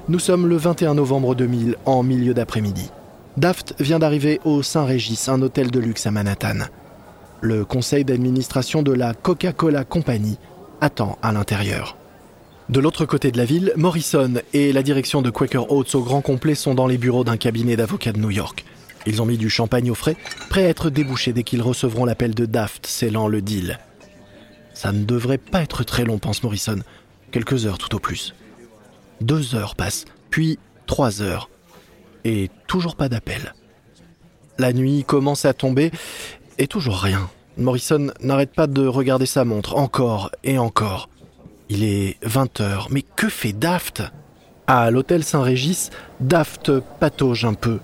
Nous 0.10 0.20
sommes 0.20 0.48
le 0.48 0.58
21 0.58 0.96
novembre 0.96 1.34
2000, 1.34 1.78
en 1.86 2.04
milieu 2.04 2.34
d'après-midi. 2.34 2.92
Daft 3.38 3.74
vient 3.80 4.00
d'arriver 4.00 4.42
au 4.44 4.62
Saint-Régis, 4.62 5.30
un 5.30 5.42
hôtel 5.42 5.72
de 5.72 5.80
luxe 5.80 6.06
à 6.06 6.12
Manhattan. 6.12 6.66
Le 7.40 7.64
conseil 7.64 8.04
d'administration 8.04 8.84
de 8.84 8.92
la 8.92 9.14
Coca-Cola 9.14 9.86
Company 9.86 10.38
attend 10.82 11.18
à 11.22 11.32
l'intérieur. 11.32 11.96
De 12.68 12.82
l'autre 12.82 13.06
côté 13.06 13.32
de 13.32 13.38
la 13.38 13.46
ville, 13.46 13.72
Morrison 13.78 14.34
et 14.52 14.74
la 14.74 14.84
direction 14.84 15.22
de 15.22 15.30
Quaker 15.30 15.72
Oats 15.72 15.96
au 15.96 16.02
grand 16.02 16.22
complet 16.22 16.56
sont 16.56 16.76
dans 16.76 16.88
les 16.88 16.98
bureaux 16.98 17.24
d'un 17.24 17.38
cabinet 17.38 17.78
d'avocats 17.78 18.12
de 18.12 18.20
New 18.20 18.32
York. 18.32 18.66
Ils 19.06 19.22
ont 19.22 19.26
mis 19.26 19.38
du 19.38 19.50
champagne 19.50 19.90
au 19.90 19.96
frais, 19.96 20.18
prêts 20.50 20.66
à 20.66 20.70
être 20.70 20.90
débouchés 20.90 21.32
dès 21.32 21.44
qu'ils 21.44 21.62
recevront 21.62 22.04
l'appel 22.04 22.36
de 22.36 22.46
Daft 22.46 22.88
scellant 22.88 23.30
le 23.30 23.42
deal. 23.42 23.80
Ça 24.74 24.92
ne 24.92 25.06
devrait 25.06 25.38
pas 25.38 25.62
être 25.62 25.86
très 25.86 26.04
long, 26.04 26.18
pense 26.20 26.44
Morrison. 26.44 26.80
Quelques 27.32 27.66
heures 27.66 27.78
tout 27.78 27.96
au 27.96 28.00
plus. 28.00 28.34
Deux 29.24 29.56
heures 29.56 29.76
passent, 29.76 30.04
puis 30.30 30.60
trois 30.86 31.22
heures. 31.22 31.50
Et 32.26 32.50
toujours 32.68 32.98
pas 32.98 33.08
d'appel. 33.08 33.54
La 34.60 34.74
nuit 34.74 35.06
commence 35.06 35.46
à 35.46 35.54
tomber 35.54 35.92
et 36.58 36.68
toujours 36.68 36.98
rien. 36.98 37.30
Morrison 37.58 38.12
n'arrête 38.20 38.52
pas 38.52 38.68
de 38.68 38.86
regarder 38.86 39.26
sa 39.26 39.46
montre, 39.46 39.78
encore 39.78 40.30
et 40.44 40.58
encore. 40.58 41.08
Il 41.70 41.86
est 41.86 42.18
20 42.24 42.60
heures, 42.60 42.90
mais 42.92 43.02
que 43.02 43.30
fait 43.30 43.54
Daft? 43.54 44.04
À 44.68 44.92
l'hôtel 44.92 45.24
Saint-Régis, 45.24 45.90
Daft 46.20 46.74
patauge 47.00 47.46
un 47.46 47.54
peu. 47.54 47.80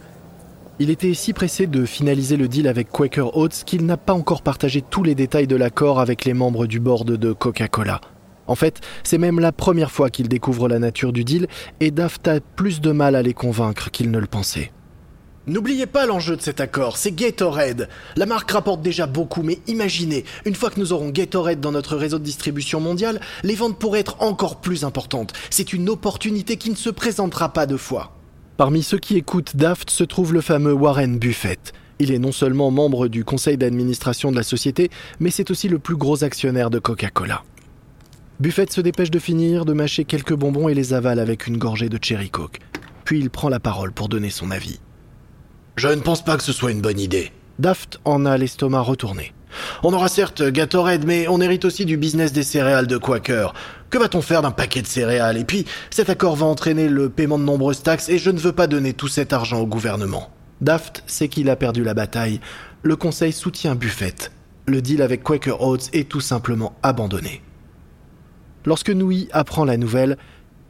Il 0.79 0.89
était 0.89 1.13
si 1.13 1.31
pressé 1.31 1.67
de 1.67 1.85
finaliser 1.85 2.35
le 2.35 2.49
deal 2.49 2.67
avec 2.67 2.89
Quaker 2.89 3.37
Oats 3.37 3.63
qu'il 3.65 3.85
n'a 3.85 3.95
pas 3.95 4.13
encore 4.13 4.41
partagé 4.41 4.81
tous 4.81 5.03
les 5.03 5.15
détails 5.15 5.47
de 5.47 5.55
l'accord 5.55 6.01
avec 6.01 6.25
les 6.25 6.33
membres 6.33 6.67
du 6.67 6.81
board 6.81 7.09
de 7.09 7.31
Coca-Cola. 7.31 8.01
En 8.49 8.55
fait, 8.55 8.81
c'est 9.03 9.19
même 9.19 9.39
la 9.39 9.51
première 9.51 9.91
fois 9.91 10.09
qu'il 10.09 10.27
découvre 10.27 10.67
la 10.67 10.79
nature 10.79 11.13
du 11.13 11.23
deal 11.23 11.47
et 11.79 11.91
Daft 11.91 12.27
a 12.27 12.39
plus 12.39 12.81
de 12.81 12.91
mal 12.91 13.15
à 13.15 13.21
les 13.21 13.35
convaincre 13.35 13.91
qu'il 13.91 14.09
ne 14.09 14.17
le 14.17 14.25
pensait. 14.25 14.71
N'oubliez 15.45 15.85
pas 15.85 16.07
l'enjeu 16.07 16.35
de 16.35 16.41
cet 16.41 16.59
accord, 16.59 16.97
c'est 16.97 17.11
Gatorade. 17.11 17.89
La 18.15 18.25
marque 18.25 18.49
rapporte 18.49 18.81
déjà 18.81 19.05
beaucoup, 19.05 19.43
mais 19.43 19.59
imaginez, 19.67 20.25
une 20.45 20.55
fois 20.55 20.71
que 20.71 20.79
nous 20.79 20.93
aurons 20.93 21.09
Gatorade 21.09 21.59
dans 21.59 21.71
notre 21.71 21.95
réseau 21.95 22.17
de 22.17 22.23
distribution 22.23 22.79
mondiale, 22.79 23.21
les 23.43 23.53
ventes 23.53 23.77
pourraient 23.77 23.99
être 23.99 24.19
encore 24.19 24.61
plus 24.61 24.83
importantes. 24.83 25.33
C'est 25.51 25.71
une 25.71 25.87
opportunité 25.87 26.57
qui 26.57 26.71
ne 26.71 26.75
se 26.75 26.89
présentera 26.89 27.53
pas 27.53 27.67
deux 27.67 27.77
fois. 27.77 28.15
Parmi 28.57 28.81
ceux 28.81 28.97
qui 28.97 29.15
écoutent 29.15 29.55
Daft 29.55 29.91
se 29.91 30.03
trouve 30.03 30.33
le 30.33 30.41
fameux 30.41 30.73
Warren 30.73 31.19
Buffett. 31.19 31.71
Il 31.99 32.11
est 32.11 32.19
non 32.19 32.31
seulement 32.31 32.71
membre 32.71 33.09
du 33.09 33.23
conseil 33.23 33.57
d'administration 33.57 34.31
de 34.31 34.37
la 34.37 34.43
société, 34.43 34.89
mais 35.19 35.29
c'est 35.29 35.51
aussi 35.51 35.67
le 35.67 35.77
plus 35.77 35.95
gros 35.95 36.23
actionnaire 36.23 36.71
de 36.71 36.79
Coca-Cola. 36.79 37.43
Buffett 38.39 38.71
se 38.71 38.79
dépêche 38.79 39.11
de 39.11 39.19
finir, 39.19 39.65
de 39.65 39.73
mâcher 39.73 40.05
quelques 40.05 40.33
bonbons 40.33 40.69
et 40.69 40.73
les 40.73 40.93
avale 40.93 41.19
avec 41.19 41.47
une 41.47 41.57
gorgée 41.57 41.89
de 41.89 41.99
cherry 42.01 42.29
coke. 42.29 42.59
Puis 43.03 43.19
il 43.19 43.29
prend 43.29 43.49
la 43.49 43.59
parole 43.59 43.91
pour 43.91 44.07
donner 44.07 44.29
son 44.29 44.49
avis. 44.49 44.79
Je 45.75 45.89
ne 45.89 45.99
pense 45.99 46.23
pas 46.23 46.37
que 46.37 46.43
ce 46.43 46.53
soit 46.53 46.71
une 46.71 46.79
bonne 46.79 47.01
idée. 47.01 47.33
Daft 47.59 47.99
en 48.05 48.25
a 48.25 48.37
l'estomac 48.37 48.79
retourné. 48.79 49.33
On 49.83 49.91
aura 49.91 50.07
certes 50.07 50.41
Gatorade, 50.41 51.03
mais 51.05 51.27
on 51.27 51.41
hérite 51.41 51.65
aussi 51.65 51.83
du 51.83 51.97
business 51.97 52.31
des 52.31 52.43
céréales 52.43 52.87
de 52.87 52.95
Quaker. 52.95 53.53
Que 53.89 53.97
va-t-on 53.97 54.21
faire 54.21 54.41
d'un 54.41 54.51
paquet 54.51 54.81
de 54.81 54.87
céréales? 54.87 55.37
Et 55.37 55.43
puis, 55.43 55.65
cet 55.89 56.09
accord 56.09 56.37
va 56.37 56.45
entraîner 56.45 56.87
le 56.87 57.09
paiement 57.09 57.39
de 57.39 57.43
nombreuses 57.43 57.83
taxes 57.83 58.07
et 58.07 58.19
je 58.19 58.29
ne 58.29 58.39
veux 58.39 58.53
pas 58.53 58.67
donner 58.67 58.93
tout 58.93 59.09
cet 59.09 59.33
argent 59.33 59.59
au 59.59 59.67
gouvernement. 59.67 60.29
Daft 60.61 61.03
sait 61.07 61.27
qu'il 61.27 61.49
a 61.49 61.57
perdu 61.57 61.83
la 61.83 61.93
bataille. 61.93 62.39
Le 62.83 62.95
conseil 62.95 63.33
soutient 63.33 63.75
Buffett. 63.75 64.31
Le 64.65 64.81
deal 64.81 65.01
avec 65.01 65.23
Quaker 65.23 65.61
Oats 65.61 65.89
est 65.91 66.07
tout 66.07 66.21
simplement 66.21 66.77
abandonné. 66.83 67.41
Lorsque 68.65 68.89
Nui 68.89 69.27
apprend 69.31 69.65
la 69.65 69.77
nouvelle, 69.77 70.17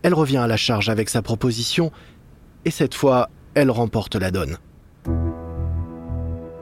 elle 0.04 0.14
revient 0.14 0.38
à 0.38 0.48
la 0.48 0.58
charge 0.58 0.90
avec 0.90 1.10
sa 1.10 1.22
proposition 1.22 1.92
et 2.66 2.72
cette 2.72 2.94
fois, 2.94 3.30
elle 3.56 3.72
remporte 3.72 4.16
la 4.16 4.32
donne. 4.32 4.58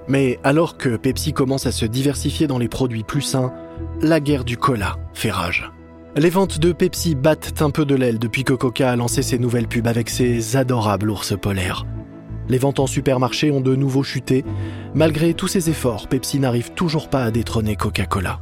Mais 0.07 0.39
alors 0.43 0.77
que 0.77 0.95
Pepsi 0.95 1.33
commence 1.33 1.65
à 1.65 1.71
se 1.71 1.85
diversifier 1.85 2.47
dans 2.47 2.57
les 2.57 2.69
produits 2.69 3.03
plus 3.03 3.21
sains, 3.21 3.53
la 4.01 4.19
guerre 4.19 4.45
du 4.45 4.57
cola 4.57 4.95
fait 5.13 5.31
rage. 5.31 5.69
Les 6.15 6.29
ventes 6.29 6.59
de 6.59 6.71
Pepsi 6.71 7.13
battent 7.13 7.61
un 7.61 7.69
peu 7.69 7.85
de 7.85 7.93
l'aile 7.93 8.17
depuis 8.17 8.43
que 8.43 8.53
Coca 8.53 8.91
a 8.91 8.95
lancé 8.95 9.21
ses 9.21 9.37
nouvelles 9.37 9.67
pubs 9.67 9.87
avec 9.87 10.09
ses 10.09 10.55
adorables 10.55 11.09
ours 11.09 11.35
polaires. 11.39 11.85
Les 12.49 12.57
ventes 12.57 12.79
en 12.79 12.87
supermarché 12.87 13.51
ont 13.51 13.61
de 13.61 13.75
nouveau 13.75 14.03
chuté. 14.03 14.45
Malgré 14.95 15.33
tous 15.33 15.49
ses 15.49 15.69
efforts, 15.69 16.07
Pepsi 16.07 16.39
n'arrive 16.39 16.71
toujours 16.71 17.09
pas 17.09 17.23
à 17.23 17.31
détrôner 17.31 17.75
Coca-Cola. 17.75 18.39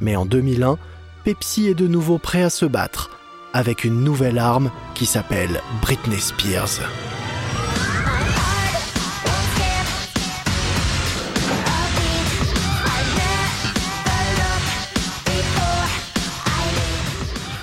Mais 0.00 0.16
en 0.16 0.26
2001, 0.26 0.78
Pepsi 1.24 1.68
est 1.68 1.74
de 1.74 1.86
nouveau 1.86 2.18
prêt 2.18 2.42
à 2.42 2.50
se 2.50 2.64
battre 2.64 3.10
avec 3.52 3.84
une 3.84 4.04
nouvelle 4.04 4.38
arme 4.38 4.70
qui 4.94 5.06
s'appelle 5.06 5.60
Britney 5.82 6.20
Spears. 6.20 6.80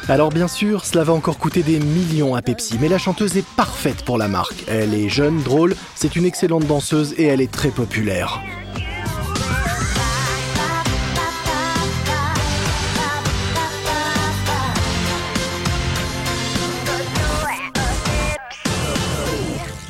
Alors 0.08 0.30
bien 0.30 0.48
sûr, 0.48 0.86
cela 0.86 1.04
va 1.04 1.14
encore 1.14 1.40
coûter 1.40 1.64
des 1.64 1.80
millions 1.80 2.36
à 2.36 2.44
Pepsi, 2.44 2.78
mais 2.80 2.90
la 2.90 3.00
chanteuse 3.00 3.38
est 3.38 3.48
parfaite 3.56 4.04
pour 4.06 4.20
la 4.20 4.28
marque. 4.28 4.64
Elle 4.68 4.94
est 4.94 5.10
jeune, 5.10 5.42
drôle, 5.42 5.76
c'est 5.96 6.16
une 6.16 6.26
excellente 6.26 6.68
danseuse 6.68 7.16
et 7.18 7.26
elle 7.26 7.42
est 7.42 7.52
très 7.52 7.70
populaire. 7.70 8.40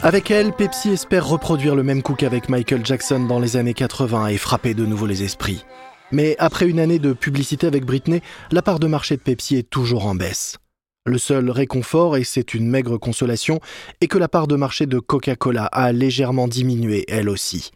Avec 0.05 0.29
elle, 0.29 0.53
Pepsi 0.53 0.91
espère 0.91 1.27
reproduire 1.27 1.73
le 1.73 1.81
même 1.81 2.03
coup 2.03 2.13
qu'avec 2.13 2.47
Michael 2.47 2.85
Jackson 2.85 3.21
dans 3.21 3.39
les 3.39 3.57
années 3.57 3.73
80 3.73 4.27
et 4.27 4.37
frapper 4.37 4.75
de 4.75 4.85
nouveau 4.85 5.07
les 5.07 5.23
esprits. 5.23 5.65
Mais 6.11 6.35
après 6.37 6.67
une 6.67 6.79
année 6.79 6.99
de 6.99 7.11
publicité 7.11 7.65
avec 7.65 7.85
Britney, 7.85 8.21
la 8.51 8.61
part 8.61 8.77
de 8.77 8.85
marché 8.85 9.17
de 9.17 9.21
Pepsi 9.23 9.55
est 9.55 9.67
toujours 9.67 10.05
en 10.05 10.13
baisse. 10.13 10.57
Le 11.07 11.17
seul 11.17 11.49
réconfort, 11.49 12.17
et 12.17 12.23
c'est 12.23 12.53
une 12.53 12.69
maigre 12.69 12.99
consolation, 12.99 13.61
est 13.99 14.05
que 14.05 14.19
la 14.19 14.27
part 14.27 14.45
de 14.45 14.55
marché 14.55 14.85
de 14.85 14.99
Coca-Cola 14.99 15.65
a 15.65 15.91
légèrement 15.91 16.47
diminué 16.47 17.05
elle 17.07 17.27
aussi. 17.27 17.71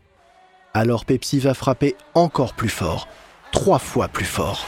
Alors 0.75 1.05
Pepsi 1.05 1.39
va 1.39 1.55
frapper 1.55 1.95
encore 2.13 2.53
plus 2.53 2.69
fort, 2.69 3.07
trois 3.51 3.79
fois 3.79 4.07
plus 4.07 4.25
fort. 4.25 4.67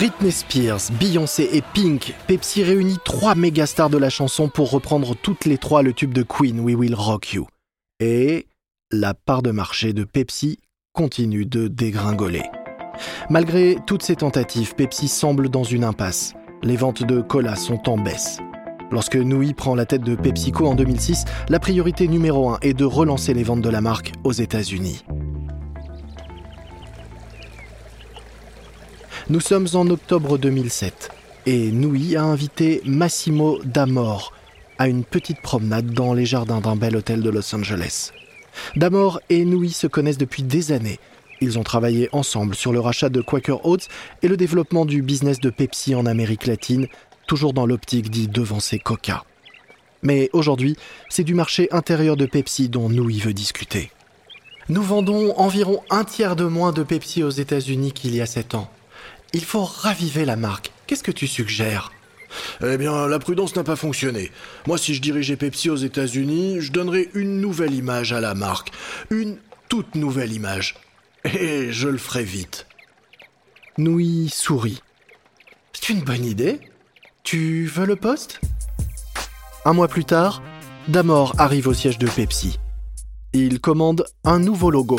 Britney 0.00 0.32
Spears, 0.32 0.80
Beyoncé 0.98 1.46
et 1.52 1.60
Pink, 1.74 2.14
Pepsi 2.26 2.64
réunit 2.64 2.96
trois 3.04 3.34
méga 3.34 3.66
stars 3.66 3.90
de 3.90 3.98
la 3.98 4.08
chanson 4.08 4.48
pour 4.48 4.70
reprendre 4.70 5.14
toutes 5.14 5.44
les 5.44 5.58
trois 5.58 5.82
le 5.82 5.92
tube 5.92 6.14
de 6.14 6.22
Queen, 6.22 6.58
We 6.60 6.74
Will 6.74 6.94
Rock 6.94 7.34
You. 7.34 7.46
Et 8.02 8.46
la 8.90 9.12
part 9.12 9.42
de 9.42 9.50
marché 9.50 9.92
de 9.92 10.04
Pepsi 10.04 10.58
continue 10.94 11.44
de 11.44 11.68
dégringoler. 11.68 12.44
Malgré 13.28 13.76
toutes 13.86 14.02
ces 14.02 14.16
tentatives, 14.16 14.74
Pepsi 14.74 15.06
semble 15.06 15.50
dans 15.50 15.64
une 15.64 15.84
impasse. 15.84 16.32
Les 16.62 16.76
ventes 16.76 17.02
de 17.02 17.20
cola 17.20 17.54
sont 17.54 17.90
en 17.90 17.98
baisse. 17.98 18.38
Lorsque 18.90 19.16
Nui 19.16 19.52
prend 19.52 19.74
la 19.74 19.84
tête 19.84 20.02
de 20.02 20.14
PepsiCo 20.14 20.66
en 20.66 20.76
2006, 20.76 21.26
la 21.50 21.60
priorité 21.60 22.08
numéro 22.08 22.48
un 22.48 22.58
est 22.62 22.72
de 22.72 22.86
relancer 22.86 23.34
les 23.34 23.42
ventes 23.42 23.60
de 23.60 23.68
la 23.68 23.82
marque 23.82 24.12
aux 24.24 24.32
États-Unis. 24.32 25.04
Nous 29.30 29.38
sommes 29.38 29.68
en 29.74 29.86
octobre 29.86 30.38
2007 30.38 31.08
et 31.46 31.70
Nui 31.70 32.16
a 32.16 32.24
invité 32.24 32.82
Massimo 32.84 33.60
D'Amor 33.62 34.32
à 34.76 34.88
une 34.88 35.04
petite 35.04 35.40
promenade 35.40 35.92
dans 35.92 36.14
les 36.14 36.26
jardins 36.26 36.60
d'un 36.60 36.74
bel 36.74 36.96
hôtel 36.96 37.22
de 37.22 37.30
Los 37.30 37.54
Angeles. 37.54 38.10
D'Amor 38.74 39.20
et 39.28 39.44
Nui 39.44 39.70
se 39.70 39.86
connaissent 39.86 40.18
depuis 40.18 40.42
des 40.42 40.72
années. 40.72 40.98
Ils 41.40 41.60
ont 41.60 41.62
travaillé 41.62 42.08
ensemble 42.10 42.56
sur 42.56 42.72
le 42.72 42.80
rachat 42.80 43.08
de 43.08 43.20
Quaker 43.20 43.64
Oats 43.64 43.86
et 44.22 44.26
le 44.26 44.36
développement 44.36 44.84
du 44.84 45.00
business 45.00 45.38
de 45.38 45.50
Pepsi 45.50 45.94
en 45.94 46.06
Amérique 46.06 46.48
latine, 46.48 46.88
toujours 47.28 47.52
dans 47.52 47.66
l'optique 47.66 48.10
d'y 48.10 48.26
devancer 48.26 48.80
Coca. 48.80 49.22
Mais 50.02 50.28
aujourd'hui, 50.32 50.74
c'est 51.08 51.22
du 51.22 51.34
marché 51.34 51.68
intérieur 51.70 52.16
de 52.16 52.26
Pepsi 52.26 52.68
dont 52.68 52.88
Nui 52.88 53.20
veut 53.20 53.32
discuter. 53.32 53.92
Nous 54.68 54.82
vendons 54.82 55.36
environ 55.36 55.82
un 55.88 56.02
tiers 56.02 56.34
de 56.34 56.46
moins 56.46 56.72
de 56.72 56.82
Pepsi 56.82 57.22
aux 57.22 57.30
États-Unis 57.30 57.92
qu'il 57.92 58.16
y 58.16 58.20
a 58.20 58.26
sept 58.26 58.56
ans. 58.56 58.68
Il 59.32 59.44
faut 59.44 59.64
raviver 59.64 60.24
la 60.24 60.36
marque. 60.36 60.72
Qu'est-ce 60.86 61.04
que 61.04 61.12
tu 61.12 61.26
suggères? 61.26 61.92
Eh 62.64 62.76
bien, 62.76 63.06
la 63.06 63.18
prudence 63.18 63.54
n'a 63.56 63.64
pas 63.64 63.76
fonctionné. 63.76 64.30
Moi, 64.66 64.78
si 64.78 64.94
je 64.94 65.00
dirigeais 65.00 65.36
Pepsi 65.36 65.70
aux 65.70 65.76
États-Unis, 65.76 66.60
je 66.60 66.72
donnerais 66.72 67.08
une 67.14 67.40
nouvelle 67.40 67.74
image 67.74 68.12
à 68.12 68.20
la 68.20 68.34
marque. 68.34 68.72
Une 69.10 69.38
toute 69.68 69.94
nouvelle 69.94 70.32
image. 70.32 70.76
Et 71.24 71.72
je 71.72 71.88
le 71.88 71.98
ferai 71.98 72.24
vite. 72.24 72.66
Nui 73.78 74.28
sourit. 74.28 74.82
C'est 75.72 75.90
une 75.90 76.02
bonne 76.02 76.24
idée. 76.24 76.60
Tu 77.22 77.66
veux 77.66 77.86
le 77.86 77.96
poste? 77.96 78.40
Un 79.64 79.72
mois 79.72 79.88
plus 79.88 80.04
tard, 80.04 80.42
Damor 80.88 81.34
arrive 81.38 81.68
au 81.68 81.74
siège 81.74 81.98
de 81.98 82.08
Pepsi. 82.08 82.58
Il 83.32 83.60
commande 83.60 84.06
un 84.24 84.38
nouveau 84.38 84.70
logo. 84.70 84.98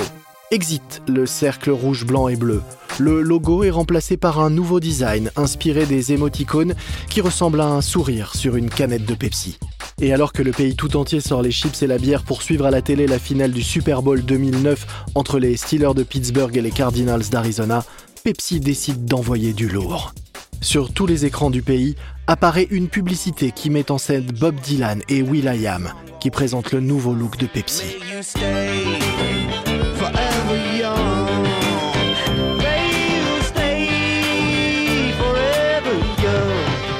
Exit 0.51 1.01
le 1.07 1.25
cercle 1.25 1.71
rouge, 1.71 2.05
blanc 2.05 2.27
et 2.27 2.35
bleu. 2.35 2.61
Le 2.99 3.21
logo 3.21 3.63
est 3.63 3.69
remplacé 3.69 4.17
par 4.17 4.41
un 4.41 4.49
nouveau 4.49 4.81
design 4.81 5.31
inspiré 5.37 5.85
des 5.85 6.11
émoticônes 6.11 6.75
qui 7.09 7.21
ressemble 7.21 7.61
à 7.61 7.67
un 7.67 7.79
sourire 7.79 8.35
sur 8.35 8.57
une 8.57 8.69
canette 8.69 9.05
de 9.05 9.13
Pepsi. 9.15 9.57
Et 10.01 10.11
alors 10.11 10.33
que 10.33 10.41
le 10.41 10.51
pays 10.51 10.75
tout 10.75 10.97
entier 10.97 11.21
sort 11.21 11.41
les 11.41 11.51
chips 11.51 11.81
et 11.83 11.87
la 11.87 11.97
bière 11.97 12.23
pour 12.23 12.41
suivre 12.41 12.65
à 12.65 12.71
la 12.71 12.81
télé 12.81 13.07
la 13.07 13.17
finale 13.17 13.51
du 13.51 13.63
Super 13.63 14.01
Bowl 14.01 14.23
2009 14.23 15.05
entre 15.15 15.39
les 15.39 15.55
Steelers 15.55 15.93
de 15.95 16.03
Pittsburgh 16.03 16.57
et 16.57 16.61
les 16.61 16.71
Cardinals 16.71 17.29
d'Arizona, 17.31 17.85
Pepsi 18.25 18.59
décide 18.59 19.05
d'envoyer 19.05 19.53
du 19.53 19.69
lourd. 19.69 20.13
Sur 20.59 20.91
tous 20.91 21.05
les 21.05 21.25
écrans 21.25 21.49
du 21.49 21.61
pays 21.61 21.95
apparaît 22.27 22.67
une 22.71 22.89
publicité 22.89 23.53
qui 23.55 23.69
met 23.69 23.89
en 23.89 23.97
scène 23.97 24.27
Bob 24.37 24.59
Dylan 24.59 25.01
et 25.07 25.21
will.i.am, 25.21 25.93
qui 26.19 26.29
présentent 26.29 26.73
le 26.73 26.81
nouveau 26.81 27.13
look 27.13 27.37
de 27.37 27.47
Pepsi. 27.47 27.95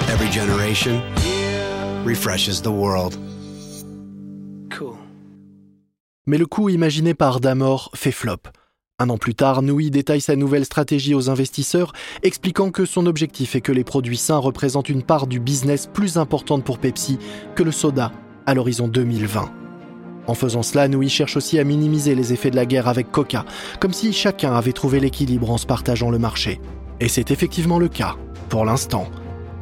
Every 0.09 0.29
generation 0.31 1.01
refreshes 2.05 2.61
the 2.61 2.67
world. 2.67 3.17
Mais 6.27 6.37
le 6.37 6.45
coup 6.45 6.69
imaginé 6.69 7.13
par 7.13 7.39
Damor 7.39 7.91
fait 7.95 8.11
flop. 8.11 8.47
Un 8.99 9.09
an 9.09 9.17
plus 9.17 9.33
tard, 9.33 9.63
Nui 9.63 9.89
détaille 9.89 10.21
sa 10.21 10.35
nouvelle 10.35 10.65
stratégie 10.65 11.15
aux 11.15 11.29
investisseurs, 11.29 11.93
expliquant 12.21 12.69
que 12.69 12.85
son 12.85 13.07
objectif 13.07 13.55
est 13.55 13.61
que 13.61 13.71
les 13.71 13.83
produits 13.83 14.17
sains 14.17 14.37
représentent 14.37 14.89
une 14.89 15.01
part 15.01 15.25
du 15.25 15.39
business 15.39 15.87
plus 15.91 16.17
importante 16.17 16.63
pour 16.63 16.77
Pepsi 16.77 17.17
que 17.55 17.63
le 17.63 17.71
soda 17.71 18.11
à 18.45 18.53
l'horizon 18.53 18.87
2020. 18.87 19.60
En 20.31 20.33
faisant 20.33 20.63
cela, 20.63 20.87
Nui 20.87 21.09
cherche 21.09 21.35
aussi 21.35 21.59
à 21.59 21.65
minimiser 21.65 22.15
les 22.15 22.31
effets 22.31 22.51
de 22.51 22.55
la 22.55 22.65
guerre 22.65 22.87
avec 22.87 23.11
Coca, 23.11 23.43
comme 23.81 23.91
si 23.91 24.13
chacun 24.13 24.55
avait 24.55 24.71
trouvé 24.71 25.01
l'équilibre 25.01 25.51
en 25.51 25.57
se 25.57 25.65
partageant 25.65 26.09
le 26.09 26.19
marché. 26.19 26.61
Et 27.01 27.09
c'est 27.09 27.31
effectivement 27.31 27.79
le 27.79 27.89
cas, 27.89 28.15
pour 28.47 28.63
l'instant. 28.63 29.07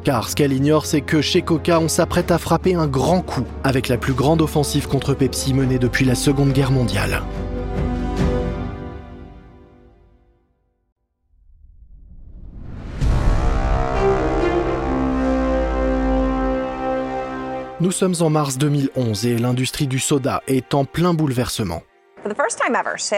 Car 0.04 0.28
ce 0.28 0.36
qu'elle 0.36 0.52
ignore, 0.52 0.86
c'est 0.86 1.00
que 1.00 1.22
chez 1.22 1.42
Coca, 1.42 1.80
on 1.80 1.88
s'apprête 1.88 2.30
à 2.30 2.38
frapper 2.38 2.76
un 2.76 2.86
grand 2.86 3.20
coup 3.20 3.42
avec 3.64 3.88
la 3.88 3.96
plus 3.96 4.12
grande 4.12 4.42
offensive 4.42 4.86
contre 4.86 5.12
Pepsi 5.12 5.54
menée 5.54 5.80
depuis 5.80 6.04
la 6.04 6.14
Seconde 6.14 6.52
Guerre 6.52 6.70
mondiale. 6.70 7.20
Nous 17.80 17.92
sommes 17.92 18.14
en 18.20 18.28
mars 18.28 18.58
2011 18.58 19.24
et 19.24 19.38
l'industrie 19.38 19.86
du 19.86 19.98
soda 19.98 20.42
est 20.46 20.74
en 20.74 20.84
plein 20.84 21.14
bouleversement. 21.14 21.80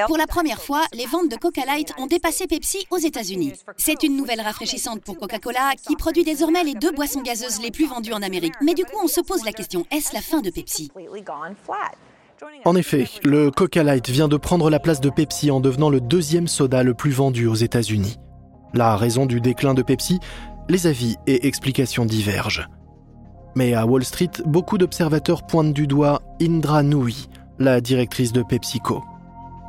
Pour 0.07 0.17
la 0.17 0.27
première 0.29 0.63
fois, 0.63 0.83
les 0.93 1.07
ventes 1.07 1.29
de 1.29 1.35
Coca 1.35 1.65
Light 1.67 1.93
ont 1.99 2.07
dépassé 2.07 2.47
Pepsi 2.47 2.87
aux 2.91 2.99
États-Unis. 2.99 3.55
C'est 3.77 4.05
une 4.05 4.17
nouvelle 4.17 4.41
rafraîchissante 4.41 5.03
pour 5.03 5.19
Coca-Cola 5.19 5.73
qui 5.85 5.97
produit 5.97 6.23
désormais 6.23 6.63
les 6.63 6.75
deux 6.75 6.93
boissons 6.93 7.23
gazeuses 7.23 7.61
les 7.61 7.73
plus 7.73 7.89
vendues 7.89 8.13
en 8.13 8.23
Amérique. 8.23 8.55
Mais 8.65 8.75
du 8.75 8.85
coup, 8.85 9.01
on 9.03 9.09
se 9.09 9.21
pose 9.21 9.45
la 9.45 9.51
question 9.51 9.85
est-ce 9.91 10.15
la 10.15 10.21
fin 10.21 10.41
de 10.41 10.51
Pepsi? 10.51 10.93
En 12.65 12.77
effet, 12.77 13.09
le 13.25 13.51
Coca 13.51 13.83
Light 13.83 14.09
vient 14.11 14.29
de 14.29 14.37
prendre 14.37 14.71
la 14.71 14.79
place 14.79 15.01
de 15.01 15.11
Pepsi 15.11 15.51
en 15.51 15.59
devenant 15.59 15.91
le 15.91 16.01
deuxième 16.01 16.47
soda 16.47 16.85
le 16.85 16.95
plus 16.95 17.11
vendu 17.11 17.49
aux 17.49 17.57
États-Unis. 17.57 18.17
La 18.75 18.97
raison 18.97 19.27
du 19.27 19.41
déclin 19.41 19.75
de 19.75 19.83
Pepsi? 19.83 20.21
Les 20.69 20.87
avis 20.87 21.17
et 21.27 21.49
explications 21.49 22.05
divergent. 22.05 22.69
Mais 23.55 23.75
à 23.75 23.87
Wall 23.87 24.05
Street, 24.05 24.31
beaucoup 24.47 24.79
d'observateurs 24.79 25.47
pointent 25.47 25.75
du 25.75 25.87
doigt 25.87 26.23
Indra 26.41 26.83
Nui, 26.83 27.29
la 27.59 27.81
directrice 27.81 28.33
de 28.33 28.43
PepsiCo. 28.43 29.03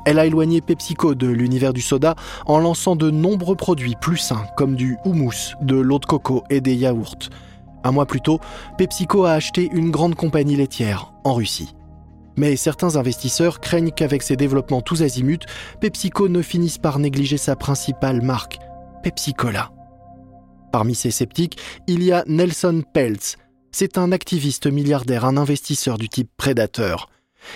Elle 0.06 0.20
a 0.20 0.26
éloigné 0.26 0.62
PepsiCo 0.62 1.16
de 1.16 1.28
l'univers 1.28 1.74
du 1.74 1.82
soda 1.82 2.16
en 2.46 2.60
lançant 2.60 2.96
de 2.96 3.10
nombreux 3.10 3.56
produits 3.56 3.96
plus 4.00 4.18
sains, 4.18 4.46
comme 4.58 4.76
du 4.76 4.98
houmous, 5.06 5.56
de 5.62 5.76
l'eau 5.76 6.00
de 6.00 6.06
coco 6.06 6.44
et 6.50 6.62
des 6.62 6.76
yaourts. 6.76 7.30
Un 7.86 7.92
mois 7.92 8.06
plus 8.06 8.22
tôt, 8.22 8.40
PepsiCo 8.78 9.26
a 9.26 9.34
acheté 9.34 9.70
une 9.72 9.92
grande 9.92 10.16
compagnie 10.16 10.56
laitière 10.56 11.14
en 11.24 11.34
Russie. 11.34 11.76
Mais 12.38 12.56
certains 12.56 12.96
investisseurs 12.96 13.60
craignent 13.60 13.92
qu'avec 13.92 14.24
ses 14.24 14.36
développements 14.36 14.82
tous 14.82 15.04
azimuts, 15.04 15.46
PepsiCo 15.80 16.30
ne 16.30 16.42
finisse 16.42 16.78
par 16.78 17.00
négliger 17.00 17.38
sa 17.38 17.56
principale 17.56 18.22
marque, 18.22 18.60
PepsiCola. 19.04 19.72
Parmi 20.72 20.96
ces 20.96 21.12
sceptiques, 21.12 21.60
il 21.88 22.04
y 22.04 22.12
a 22.12 22.24
Nelson 22.26 22.82
Peltz, 22.94 23.38
c'est 23.74 23.98
un 23.98 24.14
activiste 24.14 24.68
milliardaire, 24.68 25.26
un 25.26 25.36
investisseur 25.36 25.98
du 25.98 26.08
type 26.08 26.30
prédateur. 26.38 27.10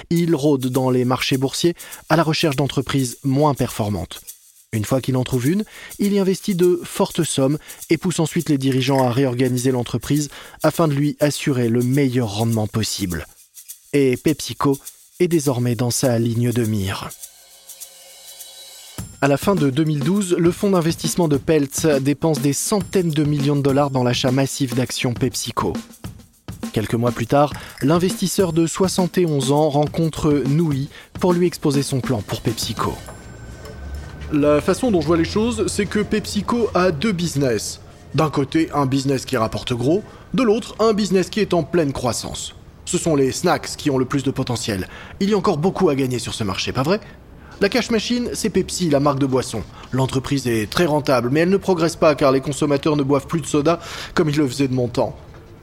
Il 0.09 0.35
rôde 0.35 0.67
dans 0.67 0.89
les 0.89 1.05
marchés 1.05 1.37
boursiers 1.37 1.75
à 2.09 2.17
la 2.17 2.23
recherche 2.23 2.57
d'entreprises 2.57 3.19
moins 3.23 3.53
performantes. 3.53 4.19
Une 4.73 4.83
fois 4.83 4.99
qu'il 4.99 5.15
en 5.15 5.23
trouve 5.23 5.47
une, 5.47 5.63
il 5.97 6.11
y 6.11 6.19
investit 6.19 6.55
de 6.55 6.81
fortes 6.83 7.23
sommes 7.23 7.57
et 7.89 7.97
pousse 7.97 8.19
ensuite 8.19 8.49
les 8.49 8.57
dirigeants 8.57 9.07
à 9.07 9.11
réorganiser 9.11 9.71
l'entreprise 9.71 10.29
afin 10.61 10.89
de 10.89 10.93
lui 10.93 11.15
assurer 11.21 11.69
le 11.69 11.83
meilleur 11.83 12.35
rendement 12.35 12.67
possible. 12.67 13.25
Et 13.93 14.17
PepsiCo 14.17 14.77
est 15.19 15.29
désormais 15.29 15.75
dans 15.75 15.91
sa 15.91 16.19
ligne 16.19 16.51
de 16.51 16.65
mire. 16.65 17.09
À 19.19 19.27
la 19.27 19.37
fin 19.37 19.55
de 19.55 19.71
2012, 19.71 20.35
le 20.37 20.51
fonds 20.51 20.69
d'investissement 20.69 21.27
de 21.27 21.37
Peltz 21.37 21.87
dépense 22.01 22.39
des 22.39 22.53
centaines 22.53 23.09
de 23.09 23.23
millions 23.23 23.55
de 23.55 23.63
dollars 23.63 23.89
dans 23.89 24.03
l'achat 24.03 24.29
massif 24.29 24.75
d'actions 24.75 25.15
PepsiCo. 25.15 25.73
Quelques 26.71 26.93
mois 26.93 27.11
plus 27.11 27.25
tard, 27.25 27.51
l'investisseur 27.81 28.53
de 28.53 28.67
71 28.67 29.51
ans 29.51 29.69
rencontre 29.69 30.43
Nui 30.47 30.89
pour 31.19 31.33
lui 31.33 31.47
exposer 31.47 31.81
son 31.81 31.99
plan 31.99 32.21
pour 32.21 32.41
PepsiCo. 32.41 32.93
La 34.31 34.61
façon 34.61 34.91
dont 34.91 35.01
je 35.01 35.07
vois 35.07 35.17
les 35.17 35.25
choses, 35.25 35.65
c'est 35.65 35.87
que 35.87 36.01
PepsiCo 36.01 36.69
a 36.75 36.91
deux 36.91 37.11
business. 37.11 37.81
D'un 38.13 38.29
côté, 38.29 38.69
un 38.71 38.85
business 38.85 39.25
qui 39.25 39.35
rapporte 39.35 39.73
gros, 39.73 40.03
de 40.35 40.43
l'autre, 40.43 40.75
un 40.79 40.93
business 40.93 41.31
qui 41.31 41.39
est 41.39 41.55
en 41.55 41.63
pleine 41.63 41.91
croissance. 41.91 42.53
Ce 42.85 42.99
sont 42.99 43.15
les 43.15 43.31
snacks 43.31 43.77
qui 43.77 43.89
ont 43.89 43.97
le 43.97 44.05
plus 44.05 44.21
de 44.21 44.29
potentiel. 44.29 44.87
Il 45.19 45.31
y 45.31 45.33
a 45.33 45.37
encore 45.37 45.57
beaucoup 45.57 45.89
à 45.89 45.95
gagner 45.95 46.19
sur 46.19 46.35
ce 46.35 46.43
marché, 46.43 46.71
pas 46.71 46.83
vrai? 46.83 46.99
La 47.59 47.69
cash 47.69 47.89
machine, 47.89 48.29
c'est 48.33 48.51
Pepsi, 48.51 48.91
la 48.91 48.99
marque 48.99 49.17
de 49.17 49.25
boisson. 49.25 49.63
L'entreprise 49.91 50.47
est 50.47 50.69
très 50.69 50.85
rentable, 50.85 51.29
mais 51.31 51.39
elle 51.39 51.49
ne 51.49 51.57
progresse 51.57 51.95
pas 51.95 52.13
car 52.13 52.31
les 52.31 52.39
consommateurs 52.39 52.95
ne 52.95 53.01
boivent 53.01 53.25
plus 53.25 53.41
de 53.41 53.47
soda 53.47 53.79
comme 54.13 54.29
ils 54.29 54.37
le 54.37 54.47
faisaient 54.47 54.67
de 54.67 54.75
mon 54.75 54.87
temps. 54.87 55.15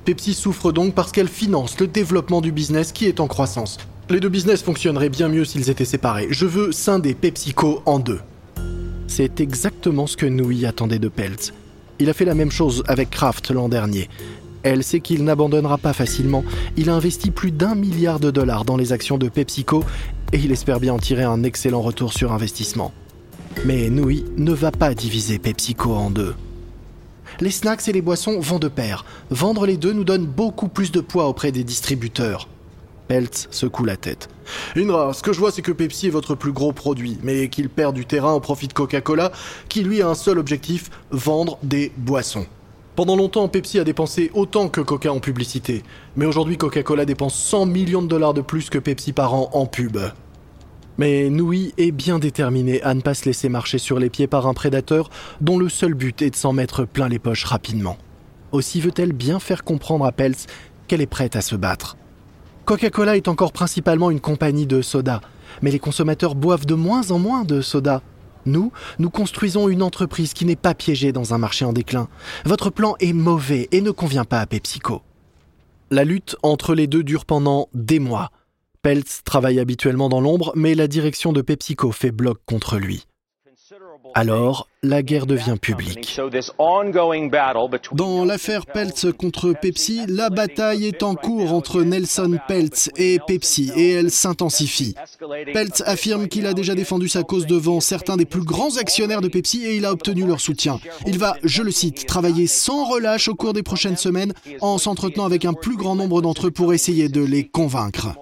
Pepsi 0.05 0.35
souffre 0.35 0.73
donc 0.73 0.95
parce 0.95 1.13
qu'elle 1.13 1.29
finance 1.29 1.79
le 1.79 1.87
développement 1.87 2.41
du 2.41 2.51
business 2.51 2.91
qui 2.91 3.07
est 3.07 3.21
en 3.21 3.29
croissance. 3.29 3.79
Les 4.11 4.19
deux 4.19 4.29
business 4.29 4.61
fonctionneraient 4.63 5.09
bien 5.09 5.29
mieux 5.29 5.45
s'ils 5.45 5.71
étaient 5.71 5.85
séparés. 5.85 6.27
Je 6.31 6.47
veux 6.47 6.73
scinder 6.73 7.15
PepsiCo 7.15 7.81
en 7.87 8.01
deux. 8.01 8.21
C'est 9.07 9.41
exactement 9.41 10.09
ce 10.09 10.17
que 10.17 10.27
Nui 10.27 10.67
attendait 10.67 10.99
de 10.99 11.09
Peltz. 11.09 11.53
Il 12.01 12.11
a 12.11 12.13
fait 12.13 12.25
la 12.25 12.35
même 12.35 12.51
chose 12.51 12.83
avec 12.89 13.11
Kraft 13.11 13.53
l'an 13.53 13.69
dernier. 13.69 14.11
Elle 14.65 14.83
sait 14.83 15.01
qu'il 15.01 15.25
n'abandonnera 15.25 15.79
pas 15.79 15.93
facilement. 15.93 16.43
Il 16.77 16.91
a 16.91 16.95
investi 16.95 17.31
plus 17.31 17.53
d'un 17.53 17.75
milliard 17.75 18.19
de 18.19 18.31
dollars 18.31 18.65
dans 18.65 18.79
les 18.79 18.93
actions 18.93 19.19
de 19.19 19.29
PepsiCo 19.29 19.85
et 20.33 20.39
il 20.39 20.53
espère 20.53 20.81
bien 20.81 20.95
en 20.95 20.99
tirer 20.99 21.25
un 21.25 21.43
excellent 21.43 21.83
retour 21.83 22.13
sur 22.13 22.33
investissement. 22.33 22.93
Mais 23.65 23.89
Nui 23.91 24.25
ne 24.37 24.53
va 24.53 24.73
pas 24.73 24.95
diviser 24.95 25.39
PepsiCo 25.39 25.95
en 25.95 26.11
deux 26.11 26.35
les 27.41 27.51
snacks 27.51 27.89
et 27.89 27.93
les 27.93 28.03
boissons 28.03 28.39
vont 28.39 28.59
de 28.59 28.69
pair. 28.69 29.05
Vendre 29.31 29.67
les 29.67 29.77
deux 29.77 29.93
nous 29.93 30.05
donne 30.05 30.27
beaucoup 30.27 30.69
plus 30.69 30.93
de 30.93 31.01
poids 31.01 31.27
auprès 31.27 31.53
des 31.53 31.65
distributeurs. 31.65 32.49
Peltz 33.09 33.49
secoue 33.51 33.85
la 33.85 33.97
tête. 33.97 34.29
Indra, 34.77 35.13
ce 35.13 35.23
que 35.23 35.33
je 35.33 35.39
vois, 35.39 35.51
c'est 35.51 35.63
que 35.63 35.73
Pepsi 35.73 36.07
est 36.07 36.11
votre 36.11 36.35
plus 36.35 36.53
gros 36.53 36.73
produit, 36.73 37.19
mais 37.23 37.49
qu'il 37.49 37.69
perd 37.69 37.95
du 37.95 38.07
terrain 38.07 38.33
au 38.33 38.41
profit 38.41 38.69
de 38.69 38.73
Coca-Cola, 38.73 39.31
qui 39.69 39.83
lui 39.83 40.01
a 40.01 40.09
un 40.09 40.15
seul 40.15 40.39
objectif 40.39 40.91
vendre 41.11 41.59
des 41.63 41.93
boissons. 41.97 42.47
Pendant 42.97 43.17
longtemps, 43.17 43.49
Pepsi 43.49 43.81
a 43.81 43.85
dépensé 43.85 44.31
autant 44.35 44.69
que 44.69 44.81
Coca 44.81 45.13
en 45.13 45.19
publicité, 45.19 45.83
mais 46.15 46.27
aujourd'hui, 46.27 46.57
Coca-Cola 46.57 47.05
dépense 47.05 47.35
100 47.35 47.67
millions 47.67 48.03
de 48.03 48.07
dollars 48.07 48.35
de 48.35 48.41
plus 48.41 48.71
que 48.71 48.79
Pepsi 48.79 49.13
par 49.13 49.35
an 49.35 49.51
en 49.53 49.67
pub. 49.67 49.99
Mais 50.97 51.29
Nui 51.29 51.75
est 51.77 51.91
bien 51.91 52.21
déterminé 52.21 52.81
à 52.83 52.95
ne 52.95 53.01
pas 53.01 53.15
se 53.15 53.25
laisser 53.25 53.49
marcher 53.49 53.79
sur 53.79 53.99
les 53.99 54.11
pieds 54.11 54.29
par 54.29 54.47
un 54.47 54.55
prédateur 54.55 55.11
dont 55.41 55.59
le 55.59 55.69
seul 55.69 55.95
but 55.95 56.23
est 56.23 56.31
de 56.31 56.37
s'en 56.37 56.53
mettre 56.53 56.85
plein 56.85 57.09
les 57.09 57.19
poches 57.19 57.43
rapidement. 57.43 57.99
Aussi 58.53 58.81
veut-elle 58.81 59.13
bien 59.13 59.41
faire 59.41 59.65
comprendre 59.65 60.05
à 60.05 60.13
Peltz 60.13 60.47
qu'elle 60.87 61.01
est 61.01 61.07
prête 61.07 61.35
à 61.35 61.41
se 61.41 61.57
battre. 61.57 61.97
Coca-Cola 62.65 63.17
est 63.17 63.27
encore 63.27 63.53
principalement 63.53 64.13
une 64.13 64.21
compagnie 64.21 64.67
de 64.67 64.83
soda, 64.83 65.21
mais 65.63 65.73
les 65.73 65.81
consommateurs 65.81 66.37
boivent 66.37 66.65
de 66.65 66.75
moins 66.75 67.11
en 67.11 67.19
moins 67.19 67.43
de 67.45 67.61
soda. 67.61 68.03
Nous, 68.47 68.73
nous 68.99 69.11
construisons 69.11 69.69
une 69.69 69.83
entreprise 69.83 70.35
qui 70.35 70.45
n'est 70.45 70.57
pas 70.57 70.75
piégée 70.75 71.13
dans 71.13 71.35
un 71.35 71.39
marché 71.39 71.65
en 71.65 71.73
déclin. 71.73 72.09
Votre 72.45 72.71
plan 72.71 72.95
est 73.01 73.13
mauvais 73.13 73.69
et 73.73 73.81
ne 73.81 73.91
convient 73.91 74.25
pas 74.25 74.41
à 74.41 74.47
PepsiCo. 74.47 75.03
La 75.91 76.05
lutte 76.05 76.37
entre 76.43 76.75
les 76.75 76.87
deux 76.87 77.03
dure 77.03 77.25
pendant 77.25 77.69
des 77.75 77.99
mois. 77.99 78.31
Peltz 78.83 79.23
travaille 79.25 79.61
habituellement 79.61 80.09
dans 80.09 80.21
l'ombre, 80.21 80.53
mais 80.55 80.75
la 80.75 80.89
direction 80.89 81.33
de 81.33 81.41
PepsiCo 81.41 81.93
fait 81.93 82.11
bloc 82.11 82.39
contre 82.45 82.77
lui. 82.79 83.07
Alors, 84.17 84.69
la 84.85 85.03
guerre 85.03 85.27
devient 85.27 85.57
publique. 85.61 86.21
Dans 87.93 88.25
l'affaire 88.25 88.67
Peltz 88.67 89.07
contre 89.19 89.53
Pepsi, 89.61 90.03
la 90.07 90.31
bataille 90.31 90.87
est 90.87 91.03
en 91.03 91.17
cours 91.17 91.53
entre 91.53 91.83
Nelson 91.83 92.39
Peltz 92.47 92.91
et 92.97 93.19
Pepsi 93.27 93.73
et 93.75 93.91
elle 93.91 94.13
s'intensifie. 94.13 94.95
Peltz 95.53 95.83
affirme 95.87 96.29
qu'il 96.29 96.47
a 96.47 96.55
déjà 96.55 96.77
défendu 96.77 97.09
sa 97.09 97.25
cause 97.25 97.47
devant 97.47 97.81
certains 97.81 98.17
des 98.17 98.25
plus 98.25 98.45
grands 98.45 98.77
actionnaires 98.77 99.21
de 99.21 99.29
Pepsi 99.29 99.65
et 99.65 99.77
il 99.77 99.85
a 99.85 99.91
obtenu 99.91 100.27
leur 100.27 100.41
soutien. 100.41 100.79
Il 101.07 101.19
va, 101.19 101.35
je 101.43 101.63
le 101.63 101.73
cite, 101.73 102.07
travailler 102.07 102.47
sans 102.47 102.85
relâche 102.85 103.27
au 103.27 103.35
cours 103.35 103.53
des 103.53 103.65
prochaines 103.65 103.97
semaines 103.97 104.33
en 104.61 104.79
s'entretenant 104.79 105.25
avec 105.25 105.45
un 105.45 105.55
plus 105.55 105.77
grand 105.77 105.97
nombre 105.97 106.23
d'entre 106.23 106.49
eux 106.49 106.53
pour 106.53 106.73
essayer 106.73 107.09
de 107.09 107.25
les 107.25 107.49
convaincre. 107.49 108.15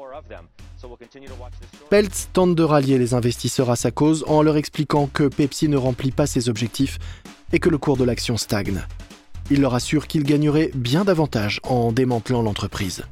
Peltz 1.90 2.28
tente 2.32 2.54
de 2.54 2.62
rallier 2.62 2.98
les 2.98 3.14
investisseurs 3.14 3.70
à 3.70 3.76
sa 3.76 3.90
cause 3.90 4.24
en 4.26 4.42
leur 4.42 4.56
expliquant 4.56 5.06
que 5.06 5.28
Pepsi 5.28 5.68
ne 5.68 5.76
remplit 5.76 6.10
pas 6.10 6.26
ses 6.26 6.48
objectifs 6.48 6.98
et 7.52 7.58
que 7.58 7.68
le 7.68 7.78
cours 7.78 7.96
de 7.96 8.04
l'action 8.04 8.36
stagne. 8.36 8.82
Il 9.50 9.60
leur 9.60 9.74
assure 9.74 10.06
qu'il 10.06 10.24
gagnerait 10.24 10.70
bien 10.74 11.04
davantage 11.04 11.60
en 11.64 11.92
démantelant 11.92 12.42
l'entreprise. 12.42 13.02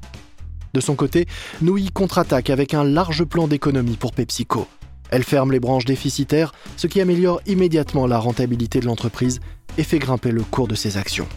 De 0.73 0.81
son 0.81 0.95
côté, 0.95 1.27
Nui 1.61 1.91
contre-attaque 1.91 2.51
avec 2.51 2.75
un 2.75 2.85
large 2.85 3.25
plan 3.25 3.49
d'économie 3.49 3.97
pour 3.97 4.13
PepsiCo. 4.13 4.67
Elle 5.11 5.25
ferme 5.25 5.51
les 5.51 5.59
branches 5.59 5.85
déficitaires, 5.85 6.53
ce 6.77 6.87
qui 6.87 7.01
améliore 7.01 7.41
immédiatement 7.47 8.07
la 8.07 8.19
rentabilité 8.19 8.79
de 8.79 8.87
l'entreprise 8.87 9.41
et 9.77 9.83
fait 9.83 9.99
grimper 9.99 10.31
le 10.31 10.43
cours 10.43 10.69
de 10.69 10.77
ses 10.77 10.97
actions. 10.97 11.29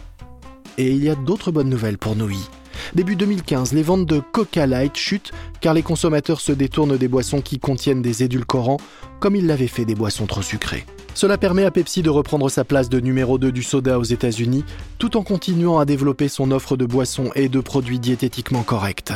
Et 0.78 0.90
il 0.90 1.02
y 1.02 1.10
a 1.10 1.16
d'autres 1.16 1.50
bonnes 1.50 1.68
nouvelles 1.68 1.98
pour 1.98 2.14
Nui. 2.14 2.48
Début 2.94 3.16
2015, 3.16 3.72
les 3.72 3.82
ventes 3.82 4.06
de 4.06 4.20
Coca 4.20 4.66
Light 4.66 4.96
chutent 4.96 5.32
car 5.60 5.74
les 5.74 5.82
consommateurs 5.82 6.40
se 6.40 6.52
détournent 6.52 6.96
des 6.96 7.08
boissons 7.08 7.40
qui 7.40 7.58
contiennent 7.58 8.02
des 8.02 8.22
édulcorants, 8.22 8.78
comme 9.20 9.36
ils 9.36 9.46
l'avaient 9.46 9.66
fait 9.66 9.84
des 9.84 9.94
boissons 9.94 10.26
trop 10.26 10.42
sucrées. 10.42 10.84
Cela 11.14 11.38
permet 11.38 11.64
à 11.64 11.70
Pepsi 11.70 12.02
de 12.02 12.10
reprendre 12.10 12.50
sa 12.50 12.64
place 12.64 12.88
de 12.88 12.98
numéro 12.98 13.38
2 13.38 13.52
du 13.52 13.62
soda 13.62 13.98
aux 13.98 14.04
États-Unis, 14.04 14.64
tout 14.98 15.16
en 15.16 15.22
continuant 15.22 15.78
à 15.78 15.84
développer 15.84 16.28
son 16.28 16.50
offre 16.50 16.76
de 16.76 16.86
boissons 16.86 17.30
et 17.36 17.48
de 17.48 17.60
produits 17.60 18.00
diététiquement 18.00 18.64
corrects. 18.64 19.12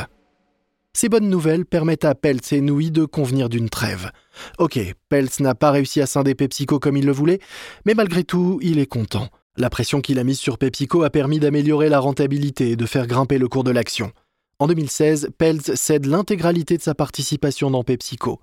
Ces 0.93 1.09
bonnes 1.09 1.29
nouvelles 1.29 1.65
permettent 1.65 2.05
à 2.05 2.15
Peltz 2.15 2.51
et 2.51 2.61
Nui 2.61 2.89
de 2.89 3.05
convenir 3.05 3.47
d'une 3.47 3.69
trêve. 3.69 4.11
Ok, 4.57 4.79
Peltz 5.09 5.39
n'a 5.39 5.55
pas 5.55 5.71
réussi 5.71 6.01
à 6.01 6.07
scinder 6.07 6.35
PepsiCo 6.35 6.79
comme 6.79 6.97
il 6.97 7.05
le 7.05 7.11
voulait, 7.11 7.39
mais 7.85 7.93
malgré 7.93 8.23
tout, 8.23 8.59
il 8.61 8.79
est 8.79 8.87
content. 8.87 9.29
La 9.59 9.69
pression 9.69 9.99
qu'il 9.99 10.19
a 10.19 10.23
mise 10.23 10.39
sur 10.39 10.57
PepsiCo 10.57 11.03
a 11.03 11.09
permis 11.09 11.37
d'améliorer 11.37 11.89
la 11.89 11.99
rentabilité 11.99 12.71
et 12.71 12.75
de 12.77 12.85
faire 12.85 13.07
grimper 13.07 13.37
le 13.37 13.49
cours 13.49 13.65
de 13.65 13.71
l'action. 13.71 14.13
En 14.57 14.67
2016, 14.67 15.31
Peltz 15.37 15.75
cède 15.75 16.05
l'intégralité 16.05 16.77
de 16.77 16.81
sa 16.81 16.95
participation 16.95 17.69
dans 17.69 17.83
PepsiCo. 17.83 18.39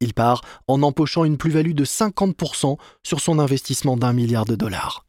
Il 0.00 0.12
part 0.12 0.42
en 0.66 0.82
empochant 0.82 1.24
une 1.24 1.38
plus-value 1.38 1.72
de 1.72 1.86
50% 1.86 2.76
sur 3.02 3.20
son 3.20 3.38
investissement 3.38 3.96
d'un 3.96 4.12
milliard 4.12 4.44
de 4.44 4.56
dollars. 4.56 5.06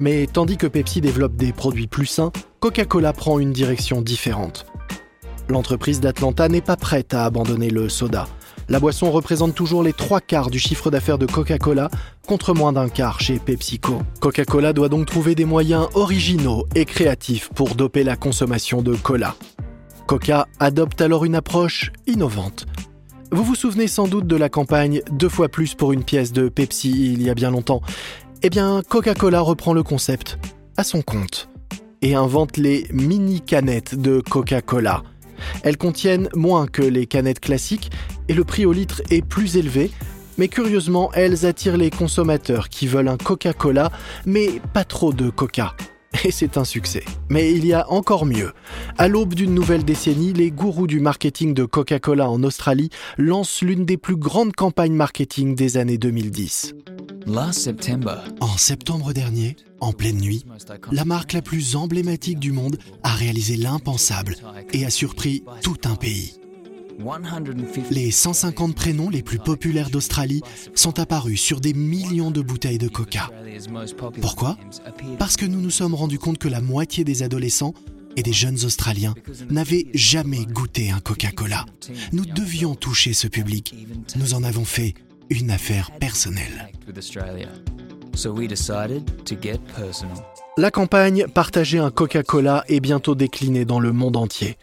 Mais 0.00 0.26
tandis 0.26 0.56
que 0.56 0.66
Pepsi 0.66 1.02
développe 1.02 1.36
des 1.36 1.52
produits 1.52 1.86
plus 1.86 2.06
sains, 2.06 2.32
Coca-Cola 2.60 3.12
prend 3.12 3.38
une 3.38 3.52
direction 3.52 4.00
différente. 4.00 4.64
L'entreprise 5.50 6.00
d'Atlanta 6.00 6.48
n'est 6.48 6.62
pas 6.62 6.76
prête 6.76 7.12
à 7.12 7.26
abandonner 7.26 7.68
le 7.68 7.90
soda. 7.90 8.26
La 8.68 8.80
boisson 8.80 9.12
représente 9.12 9.54
toujours 9.54 9.84
les 9.84 9.92
trois 9.92 10.20
quarts 10.20 10.50
du 10.50 10.58
chiffre 10.58 10.90
d'affaires 10.90 11.18
de 11.18 11.26
Coca-Cola, 11.26 11.88
contre 12.26 12.52
moins 12.52 12.72
d'un 12.72 12.88
quart 12.88 13.20
chez 13.20 13.38
PepsiCo. 13.38 14.02
Coca-Cola 14.20 14.72
doit 14.72 14.88
donc 14.88 15.06
trouver 15.06 15.36
des 15.36 15.44
moyens 15.44 15.86
originaux 15.94 16.66
et 16.74 16.84
créatifs 16.84 17.48
pour 17.54 17.76
doper 17.76 18.02
la 18.02 18.16
consommation 18.16 18.82
de 18.82 18.96
cola. 18.96 19.36
Coca 20.06 20.48
adopte 20.58 21.00
alors 21.00 21.24
une 21.24 21.36
approche 21.36 21.92
innovante. 22.08 22.66
Vous 23.30 23.44
vous 23.44 23.54
souvenez 23.54 23.86
sans 23.86 24.08
doute 24.08 24.26
de 24.26 24.36
la 24.36 24.48
campagne 24.48 25.00
Deux 25.12 25.28
fois 25.28 25.48
plus 25.48 25.74
pour 25.74 25.92
une 25.92 26.04
pièce 26.04 26.32
de 26.32 26.48
Pepsi 26.48 27.12
il 27.12 27.22
y 27.22 27.30
a 27.30 27.34
bien 27.34 27.52
longtemps. 27.52 27.82
Eh 28.42 28.50
bien, 28.50 28.82
Coca-Cola 28.88 29.40
reprend 29.40 29.74
le 29.74 29.84
concept 29.84 30.38
à 30.76 30.82
son 30.82 31.02
compte 31.02 31.48
et 32.02 32.14
invente 32.14 32.56
les 32.56 32.86
mini 32.92 33.40
canettes 33.40 33.94
de 33.94 34.20
Coca-Cola. 34.20 35.02
Elles 35.62 35.76
contiennent 35.76 36.28
moins 36.34 36.66
que 36.66 36.82
les 36.82 37.06
canettes 37.06 37.40
classiques 37.40 37.90
et 38.28 38.34
le 38.34 38.44
prix 38.44 38.66
au 38.66 38.72
litre 38.72 39.02
est 39.10 39.24
plus 39.24 39.56
élevé, 39.56 39.90
mais 40.38 40.48
curieusement, 40.48 41.10
elles 41.14 41.46
attirent 41.46 41.76
les 41.76 41.90
consommateurs 41.90 42.68
qui 42.68 42.86
veulent 42.86 43.08
un 43.08 43.16
Coca-Cola, 43.16 43.90
mais 44.26 44.60
pas 44.72 44.84
trop 44.84 45.12
de 45.12 45.30
Coca. 45.30 45.74
Et 46.24 46.30
c'est 46.30 46.56
un 46.56 46.64
succès. 46.64 47.04
Mais 47.28 47.52
il 47.52 47.66
y 47.66 47.72
a 47.72 47.90
encore 47.90 48.26
mieux. 48.26 48.52
À 48.98 49.08
l'aube 49.08 49.34
d'une 49.34 49.54
nouvelle 49.54 49.84
décennie, 49.84 50.32
les 50.32 50.50
gourous 50.50 50.86
du 50.86 51.00
marketing 51.00 51.54
de 51.54 51.64
Coca-Cola 51.64 52.30
en 52.30 52.42
Australie 52.42 52.90
lancent 53.18 53.62
l'une 53.62 53.84
des 53.84 53.96
plus 53.96 54.16
grandes 54.16 54.54
campagnes 54.54 54.94
marketing 54.94 55.54
des 55.54 55.76
années 55.76 55.98
2010. 55.98 56.74
En 57.28 58.56
septembre 58.56 59.12
dernier, 59.12 59.56
en 59.80 59.92
pleine 59.92 60.18
nuit, 60.18 60.44
la 60.92 61.04
marque 61.04 61.32
la 61.32 61.42
plus 61.42 61.74
emblématique 61.74 62.38
du 62.38 62.52
monde 62.52 62.78
a 63.02 63.12
réalisé 63.12 63.56
l'impensable 63.56 64.36
et 64.72 64.84
a 64.84 64.90
surpris 64.90 65.42
tout 65.62 65.76
un 65.84 65.96
pays. 65.96 66.34
Les 67.90 68.10
150 68.10 68.74
prénoms 68.74 69.10
les 69.10 69.22
plus 69.22 69.38
populaires 69.38 69.90
d'Australie 69.90 70.40
sont 70.74 70.98
apparus 71.00 71.40
sur 71.40 71.60
des 71.60 71.74
millions 71.74 72.30
de 72.30 72.40
bouteilles 72.40 72.78
de 72.78 72.88
coca. 72.88 73.30
Pourquoi? 74.20 74.56
Parce 75.18 75.36
que 75.36 75.46
nous 75.46 75.60
nous 75.60 75.70
sommes 75.70 75.94
rendus 75.94 76.18
compte 76.18 76.38
que 76.38 76.48
la 76.48 76.60
moitié 76.60 77.02
des 77.04 77.22
adolescents 77.22 77.74
et 78.16 78.22
des 78.22 78.32
jeunes 78.32 78.64
Australiens 78.64 79.14
n'avaient 79.50 79.86
jamais 79.94 80.46
goûté 80.46 80.90
un 80.90 81.00
Coca-Cola. 81.00 81.66
Nous 82.12 82.24
devions 82.24 82.74
toucher 82.74 83.12
ce 83.12 83.26
public. 83.28 83.74
Nous 84.16 84.32
en 84.32 84.42
avons 84.42 84.64
fait 84.64 84.94
une 85.30 85.50
affaire 85.50 85.90
personnelle. 85.98 86.70
La 90.56 90.70
campagne 90.70 91.26
Partager 91.26 91.78
un 91.78 91.90
Coca-Cola 91.90 92.64
est 92.68 92.80
bientôt 92.80 93.14
déclinée 93.14 93.64
dans 93.64 93.80
le 93.80 93.92
monde 93.92 94.16
entier. 94.16 94.56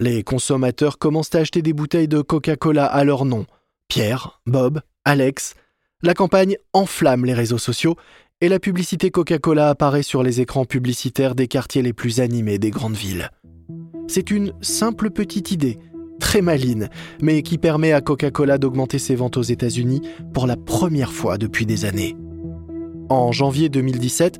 Les 0.00 0.22
consommateurs 0.22 0.98
commencent 0.98 1.34
à 1.34 1.38
acheter 1.38 1.62
des 1.62 1.72
bouteilles 1.72 2.08
de 2.08 2.20
Coca-Cola 2.20 2.84
à 2.84 3.04
leur 3.04 3.24
nom. 3.24 3.46
Pierre, 3.88 4.40
Bob, 4.46 4.80
Alex. 5.04 5.54
La 6.02 6.14
campagne 6.14 6.56
enflamme 6.72 7.24
les 7.24 7.34
réseaux 7.34 7.58
sociaux 7.58 7.96
et 8.40 8.48
la 8.48 8.58
publicité 8.58 9.10
Coca-Cola 9.10 9.70
apparaît 9.70 10.02
sur 10.02 10.22
les 10.22 10.40
écrans 10.40 10.64
publicitaires 10.64 11.34
des 11.34 11.48
quartiers 11.48 11.82
les 11.82 11.94
plus 11.94 12.20
animés 12.20 12.58
des 12.58 12.70
grandes 12.70 12.96
villes. 12.96 13.30
C'est 14.08 14.30
une 14.30 14.52
simple 14.60 15.10
petite 15.10 15.50
idée, 15.50 15.78
très 16.18 16.42
maline, 16.42 16.88
mais 17.20 17.42
qui 17.42 17.58
permet 17.58 17.92
à 17.92 18.00
Coca-Cola 18.00 18.58
d'augmenter 18.58 18.98
ses 18.98 19.14
ventes 19.14 19.36
aux 19.36 19.42
États-Unis 19.42 20.02
pour 20.32 20.46
la 20.46 20.56
première 20.56 21.12
fois 21.12 21.38
depuis 21.38 21.66
des 21.66 21.84
années. 21.84 22.16
En 23.08 23.32
janvier 23.32 23.68
2017, 23.68 24.38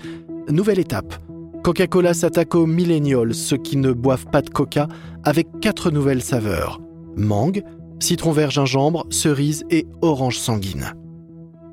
nouvelle 0.51 0.79
étape. 0.79 1.15
Coca-Cola 1.63 2.15
s'attaque 2.15 2.55
aux 2.55 2.67
millennials, 2.67 3.35
ceux 3.35 3.57
qui 3.57 3.77
ne 3.77 3.93
boivent 3.93 4.27
pas 4.27 4.43
de 4.43 4.51
coca, 4.51 4.89
avec 5.25 5.49
quatre 5.61 5.91
nouvelles 5.91 6.23
saveurs. 6.23 6.81
Mangue, 7.17 7.63
citron 7.99 8.33
vert 8.33 8.51
gingembre, 8.51 9.07
cerise 9.11 9.65
et 9.71 9.87
orange 10.03 10.39
sanguine. 10.39 10.93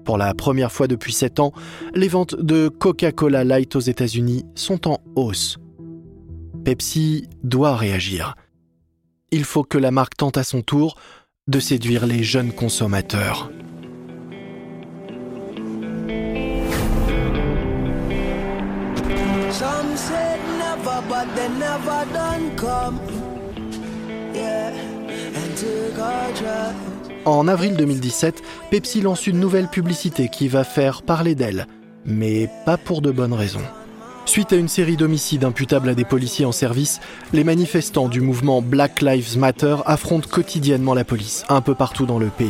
Pour 0.05 0.17
la 0.17 0.33
première 0.33 0.71
fois 0.71 0.87
depuis 0.87 1.13
7 1.13 1.39
ans, 1.39 1.53
les 1.95 2.07
ventes 2.07 2.35
de 2.35 2.67
Coca-Cola 2.67 3.43
Light 3.43 3.75
aux 3.75 3.79
États-Unis 3.79 4.43
sont 4.55 4.87
en 4.87 4.97
hausse. 5.15 5.57
Pepsi 6.65 7.27
doit 7.43 7.75
réagir. 7.75 8.35
Il 9.35 9.45
faut 9.45 9.63
que 9.63 9.79
la 9.79 9.89
marque 9.89 10.15
tente 10.15 10.37
à 10.37 10.43
son 10.43 10.61
tour 10.61 10.95
de 11.47 11.59
séduire 11.59 12.05
les 12.05 12.21
jeunes 12.21 12.53
consommateurs. 12.53 13.49
En 27.25 27.47
avril 27.47 27.75
2017, 27.75 28.43
Pepsi 28.69 29.01
lance 29.01 29.25
une 29.25 29.39
nouvelle 29.39 29.67
publicité 29.67 30.29
qui 30.29 30.47
va 30.47 30.63
faire 30.63 31.01
parler 31.01 31.33
d'elle, 31.33 31.65
mais 32.05 32.51
pas 32.67 32.77
pour 32.77 33.01
de 33.01 33.09
bonnes 33.09 33.33
raisons. 33.33 33.65
Suite 34.25 34.53
à 34.53 34.55
une 34.55 34.67
série 34.67 34.97
d'homicides 34.97 35.43
imputables 35.43 35.89
à 35.89 35.95
des 35.95 36.05
policiers 36.05 36.45
en 36.45 36.51
service, 36.51 37.01
les 37.33 37.43
manifestants 37.43 38.07
du 38.07 38.21
mouvement 38.21 38.61
Black 38.61 39.01
Lives 39.01 39.37
Matter 39.37 39.75
affrontent 39.85 40.27
quotidiennement 40.29 40.93
la 40.93 41.03
police, 41.03 41.43
un 41.49 41.61
peu 41.61 41.75
partout 41.75 42.05
dans 42.05 42.19
le 42.19 42.27
pays. 42.27 42.49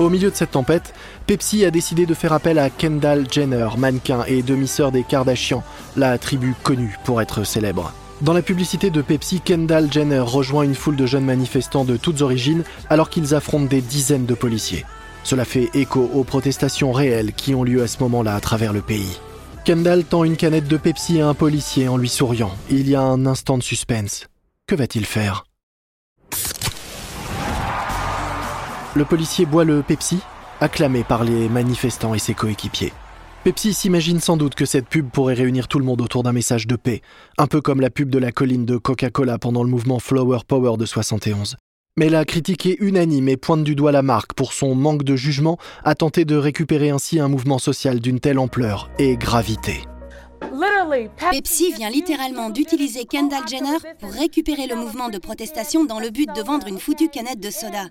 Au 0.00 0.10
milieu 0.10 0.28
de 0.28 0.34
cette 0.34 0.50
tempête, 0.50 0.92
Pepsi 1.26 1.64
a 1.64 1.70
décidé 1.70 2.04
de 2.04 2.14
faire 2.14 2.32
appel 2.32 2.58
à 2.58 2.68
Kendall 2.68 3.26
Jenner, 3.30 3.68
mannequin 3.78 4.24
et 4.26 4.42
demi-sœur 4.42 4.90
des 4.90 5.04
Kardashians, 5.04 5.62
la 5.96 6.18
tribu 6.18 6.54
connue 6.64 6.98
pour 7.04 7.22
être 7.22 7.44
célèbre. 7.44 7.92
Dans 8.20 8.32
la 8.32 8.42
publicité 8.42 8.90
de 8.90 9.02
Pepsi, 9.02 9.40
Kendall 9.40 9.90
Jenner 9.90 10.18
rejoint 10.18 10.64
une 10.64 10.74
foule 10.74 10.96
de 10.96 11.06
jeunes 11.06 11.24
manifestants 11.24 11.84
de 11.84 11.96
toutes 11.96 12.22
origines 12.22 12.64
alors 12.90 13.08
qu'ils 13.08 13.34
affrontent 13.34 13.66
des 13.66 13.80
dizaines 13.80 14.26
de 14.26 14.34
policiers. 14.34 14.84
Cela 15.24 15.44
fait 15.44 15.70
écho 15.74 16.10
aux 16.12 16.22
protestations 16.22 16.92
réelles 16.92 17.32
qui 17.32 17.54
ont 17.54 17.64
lieu 17.64 17.82
à 17.82 17.86
ce 17.86 17.98
moment-là 18.02 18.34
à 18.34 18.40
travers 18.40 18.72
le 18.72 18.82
pays. 18.82 19.18
Kendall 19.64 20.04
tend 20.04 20.24
une 20.24 20.36
canette 20.36 20.68
de 20.68 20.76
Pepsi 20.76 21.20
à 21.22 21.28
un 21.28 21.34
policier 21.34 21.88
en 21.88 21.96
lui 21.96 22.10
souriant. 22.10 22.54
Il 22.70 22.88
y 22.88 22.94
a 22.94 23.00
un 23.00 23.24
instant 23.24 23.56
de 23.56 23.62
suspense. 23.62 24.26
Que 24.66 24.74
va-t-il 24.74 25.06
faire? 25.06 25.46
Le 28.94 29.04
policier 29.04 29.46
boit 29.46 29.64
le 29.64 29.82
Pepsi, 29.82 30.18
acclamé 30.60 31.02
par 31.02 31.24
les 31.24 31.48
manifestants 31.48 32.14
et 32.14 32.18
ses 32.18 32.34
coéquipiers. 32.34 32.92
Pepsi 33.42 33.74
s'imagine 33.74 34.20
sans 34.20 34.36
doute 34.36 34.54
que 34.54 34.66
cette 34.66 34.86
pub 34.86 35.10
pourrait 35.10 35.34
réunir 35.34 35.66
tout 35.68 35.78
le 35.78 35.84
monde 35.84 36.00
autour 36.00 36.22
d'un 36.22 36.32
message 36.32 36.66
de 36.66 36.76
paix, 36.76 37.02
un 37.38 37.46
peu 37.46 37.60
comme 37.60 37.80
la 37.80 37.90
pub 37.90 38.08
de 38.10 38.18
la 38.18 38.32
colline 38.32 38.64
de 38.64 38.76
Coca-Cola 38.76 39.38
pendant 39.38 39.64
le 39.64 39.70
mouvement 39.70 39.98
Flower 39.98 40.38
Power 40.46 40.76
de 40.76 40.86
71. 40.86 41.56
Mais 41.96 42.08
la 42.08 42.24
critique 42.24 42.66
est 42.66 42.76
unanime 42.80 43.28
et 43.28 43.36
pointe 43.36 43.62
du 43.62 43.76
doigt 43.76 43.92
la 43.92 44.02
marque 44.02 44.32
pour 44.32 44.52
son 44.52 44.74
manque 44.74 45.04
de 45.04 45.14
jugement 45.14 45.58
à 45.84 45.94
tenter 45.94 46.24
de 46.24 46.34
récupérer 46.34 46.90
ainsi 46.90 47.20
un 47.20 47.28
mouvement 47.28 47.60
social 47.60 48.00
d'une 48.00 48.18
telle 48.18 48.40
ampleur 48.40 48.90
et 48.98 49.16
gravité. 49.16 49.82
Pepsi 51.30 51.72
vient 51.72 51.90
littéralement 51.90 52.50
d'utiliser 52.50 53.04
Kendall 53.04 53.46
Jenner 53.48 53.78
pour 54.00 54.10
récupérer 54.10 54.66
le 54.66 54.74
mouvement 54.74 55.08
de 55.08 55.18
protestation 55.18 55.84
dans 55.84 56.00
le 56.00 56.10
but 56.10 56.28
de 56.34 56.42
vendre 56.42 56.66
une 56.66 56.80
foutue 56.80 57.08
canette 57.08 57.38
de 57.38 57.50
soda. 57.50 57.84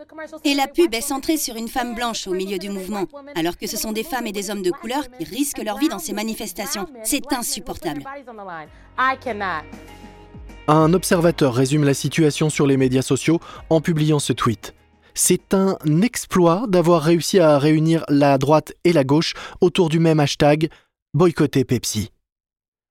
Et 0.43 0.53
la 0.53 0.67
pub 0.67 0.93
est 0.93 0.99
centrée 0.99 1.37
sur 1.37 1.55
une 1.55 1.69
femme 1.69 1.95
blanche 1.95 2.27
au 2.27 2.33
milieu 2.33 2.57
du 2.57 2.69
mouvement, 2.69 3.05
alors 3.35 3.57
que 3.57 3.67
ce 3.67 3.77
sont 3.77 3.93
des 3.93 4.03
femmes 4.03 4.27
et 4.27 4.33
des 4.33 4.49
hommes 4.49 4.63
de 4.63 4.71
couleur 4.71 5.09
qui 5.17 5.23
risquent 5.23 5.63
leur 5.63 5.77
vie 5.77 5.87
dans 5.87 5.99
ces 5.99 6.13
manifestations. 6.13 6.87
C'est 7.03 7.31
insupportable. 7.31 8.03
Un 10.67 10.93
observateur 10.93 11.53
résume 11.53 11.83
la 11.83 11.93
situation 11.93 12.49
sur 12.49 12.65
les 12.65 12.77
médias 12.77 13.01
sociaux 13.01 13.41
en 13.69 13.81
publiant 13.81 14.19
ce 14.19 14.31
tweet. 14.31 14.73
C'est 15.13 15.53
un 15.53 15.77
exploit 16.01 16.63
d'avoir 16.69 17.01
réussi 17.01 17.39
à 17.39 17.59
réunir 17.59 18.05
la 18.07 18.37
droite 18.37 18.73
et 18.85 18.93
la 18.93 19.03
gauche 19.03 19.33
autour 19.59 19.89
du 19.89 19.99
même 19.99 20.21
hashtag 20.21 20.69
boycotter 21.13 21.65
Pepsi. 21.65 22.11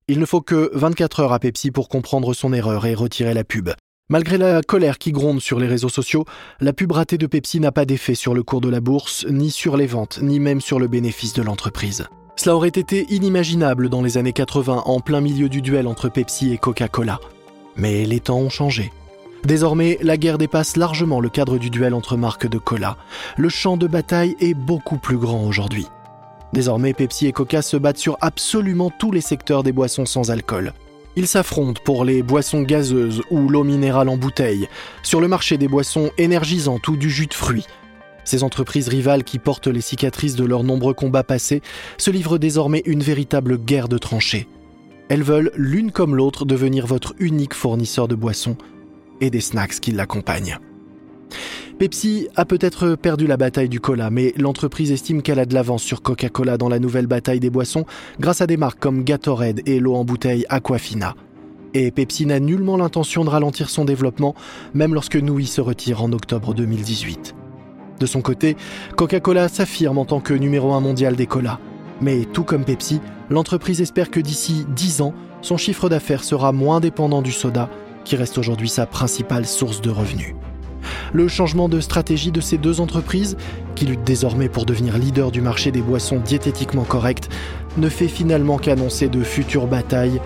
Il 0.06 0.18
ne 0.18 0.26
faut 0.26 0.42
que 0.42 0.70
24 0.74 1.20
heures 1.20 1.32
à 1.32 1.38
Pepsi 1.38 1.70
pour 1.70 1.88
comprendre 1.88 2.34
son 2.34 2.52
erreur 2.52 2.84
et 2.84 2.94
retirer 2.94 3.32
la 3.32 3.42
pub. 3.42 3.70
Malgré 4.10 4.36
la 4.36 4.60
colère 4.60 4.98
qui 4.98 5.10
gronde 5.10 5.40
sur 5.40 5.58
les 5.58 5.66
réseaux 5.66 5.88
sociaux, 5.88 6.26
la 6.60 6.74
pub 6.74 6.92
ratée 6.92 7.16
de 7.16 7.26
Pepsi 7.26 7.58
n'a 7.58 7.72
pas 7.72 7.86
d'effet 7.86 8.14
sur 8.14 8.34
le 8.34 8.42
cours 8.42 8.60
de 8.60 8.68
la 8.68 8.80
bourse, 8.80 9.24
ni 9.30 9.50
sur 9.50 9.78
les 9.78 9.86
ventes, 9.86 10.18
ni 10.20 10.40
même 10.40 10.60
sur 10.60 10.78
le 10.78 10.88
bénéfice 10.88 11.32
de 11.32 11.42
l'entreprise. 11.42 12.04
Cela 12.36 12.54
aurait 12.54 12.68
été 12.68 13.06
inimaginable 13.08 13.88
dans 13.88 14.02
les 14.02 14.18
années 14.18 14.34
80 14.34 14.82
en 14.84 15.00
plein 15.00 15.22
milieu 15.22 15.48
du 15.48 15.62
duel 15.62 15.86
entre 15.86 16.10
Pepsi 16.10 16.52
et 16.52 16.58
Coca-Cola. 16.58 17.18
Mais 17.76 18.04
les 18.04 18.20
temps 18.20 18.38
ont 18.38 18.50
changé. 18.50 18.92
Désormais, 19.44 19.98
la 20.02 20.16
guerre 20.16 20.38
dépasse 20.38 20.76
largement 20.76 21.20
le 21.20 21.28
cadre 21.28 21.58
du 21.58 21.68
duel 21.68 21.94
entre 21.94 22.16
marques 22.16 22.46
de 22.46 22.58
cola. 22.58 22.96
Le 23.36 23.48
champ 23.48 23.76
de 23.76 23.86
bataille 23.86 24.36
est 24.40 24.54
beaucoup 24.54 24.98
plus 24.98 25.18
grand 25.18 25.44
aujourd'hui. 25.44 25.86
Désormais, 26.52 26.92
Pepsi 26.92 27.26
et 27.26 27.32
Coca 27.32 27.62
se 27.62 27.76
battent 27.76 27.98
sur 27.98 28.18
absolument 28.20 28.90
tous 28.90 29.10
les 29.10 29.20
secteurs 29.20 29.62
des 29.62 29.72
boissons 29.72 30.06
sans 30.06 30.30
alcool. 30.30 30.72
Ils 31.16 31.26
s'affrontent 31.26 31.80
pour 31.84 32.04
les 32.04 32.22
boissons 32.22 32.62
gazeuses 32.62 33.22
ou 33.30 33.48
l'eau 33.48 33.64
minérale 33.64 34.08
en 34.08 34.16
bouteille, 34.16 34.68
sur 35.02 35.20
le 35.20 35.28
marché 35.28 35.58
des 35.58 35.68
boissons 35.68 36.10
énergisantes 36.18 36.86
ou 36.88 36.96
du 36.96 37.10
jus 37.10 37.26
de 37.26 37.34
fruits. 37.34 37.66
Ces 38.24 38.44
entreprises 38.44 38.88
rivales 38.88 39.24
qui 39.24 39.38
portent 39.38 39.66
les 39.66 39.80
cicatrices 39.80 40.36
de 40.36 40.44
leurs 40.44 40.62
nombreux 40.62 40.94
combats 40.94 41.24
passés 41.24 41.62
se 41.98 42.10
livrent 42.10 42.38
désormais 42.38 42.82
une 42.86 43.02
véritable 43.02 43.58
guerre 43.58 43.88
de 43.88 43.98
tranchées. 43.98 44.46
Elles 45.12 45.22
veulent 45.22 45.50
l'une 45.56 45.92
comme 45.92 46.16
l'autre 46.16 46.46
devenir 46.46 46.86
votre 46.86 47.12
unique 47.18 47.52
fournisseur 47.52 48.08
de 48.08 48.14
boissons 48.14 48.56
et 49.20 49.28
des 49.28 49.42
snacks 49.42 49.78
qui 49.78 49.92
l'accompagnent. 49.92 50.58
Pepsi 51.78 52.28
a 52.34 52.46
peut-être 52.46 52.94
perdu 52.94 53.26
la 53.26 53.36
bataille 53.36 53.68
du 53.68 53.78
cola, 53.78 54.08
mais 54.08 54.32
l'entreprise 54.38 54.90
estime 54.90 55.20
qu'elle 55.20 55.38
a 55.38 55.44
de 55.44 55.52
l'avance 55.52 55.82
sur 55.82 56.00
Coca-Cola 56.00 56.56
dans 56.56 56.70
la 56.70 56.78
nouvelle 56.78 57.08
bataille 57.08 57.40
des 57.40 57.50
boissons 57.50 57.84
grâce 58.20 58.40
à 58.40 58.46
des 58.46 58.56
marques 58.56 58.78
comme 58.78 59.04
Gatorade 59.04 59.60
et 59.66 59.80
l'eau 59.80 59.96
en 59.96 60.06
bouteille 60.06 60.46
Aquafina. 60.48 61.14
Et 61.74 61.90
Pepsi 61.90 62.24
n'a 62.24 62.40
nullement 62.40 62.78
l'intention 62.78 63.22
de 63.22 63.28
ralentir 63.28 63.68
son 63.68 63.84
développement, 63.84 64.34
même 64.72 64.94
lorsque 64.94 65.16
Nui 65.16 65.46
se 65.46 65.60
retire 65.60 66.02
en 66.02 66.10
octobre 66.12 66.54
2018. 66.54 67.34
De 68.00 68.06
son 68.06 68.22
côté, 68.22 68.56
Coca-Cola 68.96 69.48
s'affirme 69.48 69.98
en 69.98 70.06
tant 70.06 70.20
que 70.20 70.32
numéro 70.32 70.72
un 70.72 70.80
mondial 70.80 71.16
des 71.16 71.26
colas. 71.26 71.60
Mais 72.02 72.24
tout 72.24 72.42
comme 72.42 72.64
Pepsi, 72.64 73.00
l'entreprise 73.30 73.80
espère 73.80 74.10
que 74.10 74.20
d'ici 74.20 74.66
10 74.74 75.02
ans, 75.02 75.14
son 75.40 75.56
chiffre 75.56 75.88
d'affaires 75.88 76.24
sera 76.24 76.52
moins 76.52 76.80
dépendant 76.80 77.22
du 77.22 77.32
soda, 77.32 77.70
qui 78.04 78.16
reste 78.16 78.38
aujourd'hui 78.38 78.68
sa 78.68 78.86
principale 78.86 79.46
source 79.46 79.80
de 79.80 79.90
revenus. 79.90 80.34
Le 81.12 81.28
changement 81.28 81.68
de 81.68 81.80
stratégie 81.80 82.32
de 82.32 82.40
ces 82.40 82.58
deux 82.58 82.80
entreprises, 82.80 83.36
qui 83.76 83.86
luttent 83.86 84.04
désormais 84.04 84.48
pour 84.48 84.66
devenir 84.66 84.98
leader 84.98 85.30
du 85.30 85.40
marché 85.40 85.70
des 85.70 85.80
boissons 85.80 86.18
diététiquement 86.18 86.84
correctes, 86.84 87.28
ne 87.76 87.88
fait 87.88 88.08
finalement 88.08 88.58
qu'annoncer 88.58 89.08
de 89.08 89.22
futures 89.22 89.68
batailles 89.68 90.20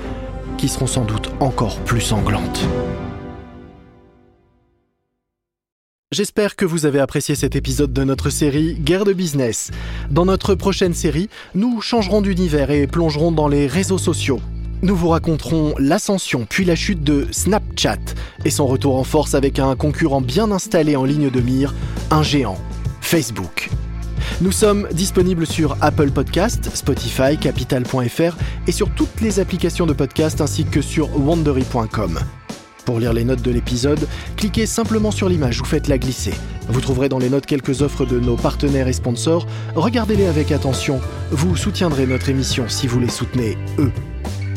qui 0.57 0.69
seront 0.69 0.87
sans 0.87 1.05
doute 1.05 1.31
encore 1.41 1.79
plus 1.81 2.01
sanglantes. 2.01 2.67
J'espère 6.17 6.57
que 6.57 6.65
vous 6.65 6.87
avez 6.87 6.99
apprécié 6.99 7.35
cet 7.35 7.57
épisode 7.57 7.93
de 7.93 8.03
notre 8.03 8.31
série 8.31 8.73
Guerre 8.81 9.05
de 9.05 9.13
business. 9.13 9.71
Dans 10.11 10.25
notre 10.25 10.55
prochaine 10.55 10.95
série, 10.95 11.29
nous 11.55 11.83
changerons 11.83 12.23
d'univers 12.23 12.71
et 12.71 12.87
plongerons 12.87 13.33
dans 13.33 13.49
les 13.49 13.67
réseaux 13.67 13.99
sociaux 13.99 14.41
nous 14.83 14.97
vous 14.97 15.09
raconterons 15.09 15.75
l'ascension 15.79 16.47
puis 16.49 16.65
la 16.65 16.75
chute 16.75 17.03
de 17.03 17.27
Snapchat 17.33 17.99
et 18.47 18.51
son 18.51 18.67
retour 18.67 18.97
en 18.97 19.05
force 19.05 19.35
avec 19.35 19.59
un 19.59 19.75
concurrent 19.77 20.21
bien 20.23 20.51
installé 20.51 20.97
en 20.97 21.05
ligne 21.05 21.31
de 21.31 21.41
mire, 21.41 21.75
un 22.11 22.23
géant, 22.23 22.59
Facebook. 23.03 23.69
Nous 24.41 24.53
sommes 24.53 24.89
disponibles 24.93 25.47
sur 25.47 25.77
Apple 25.83 26.11
Podcast, 26.13 26.71
Spotify, 26.75 27.37
Capital.fr 27.39 28.37
et 28.67 28.73
sur 28.73 28.89
toutes 28.91 29.21
les 29.21 29.39
applications 29.39 29.87
de 29.87 29.93
podcast 29.93 30.41
ainsi 30.41 30.65
que 30.65 30.81
sur 30.81 31.15
wandery.com. 31.19 32.21
Pour 32.87 33.01
lire 33.01 33.13
les 33.13 33.25
notes 33.25 33.43
de 33.43 33.51
l'épisode, 33.51 34.07
cliquez 34.37 34.65
simplement 34.65 35.11
sur 35.11 35.29
l'image 35.29 35.61
ou 35.61 35.65
faites-la 35.65 35.99
glisser. 35.99 36.33
Vous 36.69 36.81
trouverez 36.81 37.09
dans 37.09 37.19
les 37.19 37.29
notes 37.29 37.45
quelques 37.45 37.83
offres 37.83 38.07
de 38.07 38.21
nos 38.21 38.37
partenaires 38.37 38.87
et 38.87 38.93
sponsors. 38.93 39.45
Regardez-les 39.75 40.27
avec 40.27 40.53
attention. 40.53 41.01
Vous 41.33 41.57
soutiendrez 41.57 42.07
notre 42.07 42.29
émission 42.29 42.67
si 42.69 42.87
vous 42.87 43.01
les 43.01 43.09
soutenez, 43.09 43.59
eux. 43.81 43.91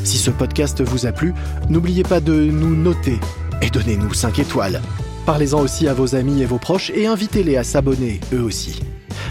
Si 0.04 0.20
ce 0.20 0.30
podcast 0.30 0.80
vous 0.82 1.08
a 1.08 1.12
plu, 1.12 1.34
n'oubliez 1.70 2.04
pas 2.04 2.20
de 2.20 2.34
nous 2.34 2.76
noter 2.76 3.20
et 3.64 3.72
donnez-nous 3.72 4.14
5 4.14 4.38
étoiles. 4.38 4.80
Parlez-en 5.26 5.62
aussi 5.62 5.88
à 5.88 5.96
vos 5.96 6.14
amis 6.14 6.44
et 6.44 6.46
vos 6.46 6.60
proches 6.60 6.92
et 6.92 7.08
invitez-les 7.08 7.58
à 7.58 7.64
s'abonner, 7.64 8.20
eux 8.32 8.44
aussi. 8.44 8.80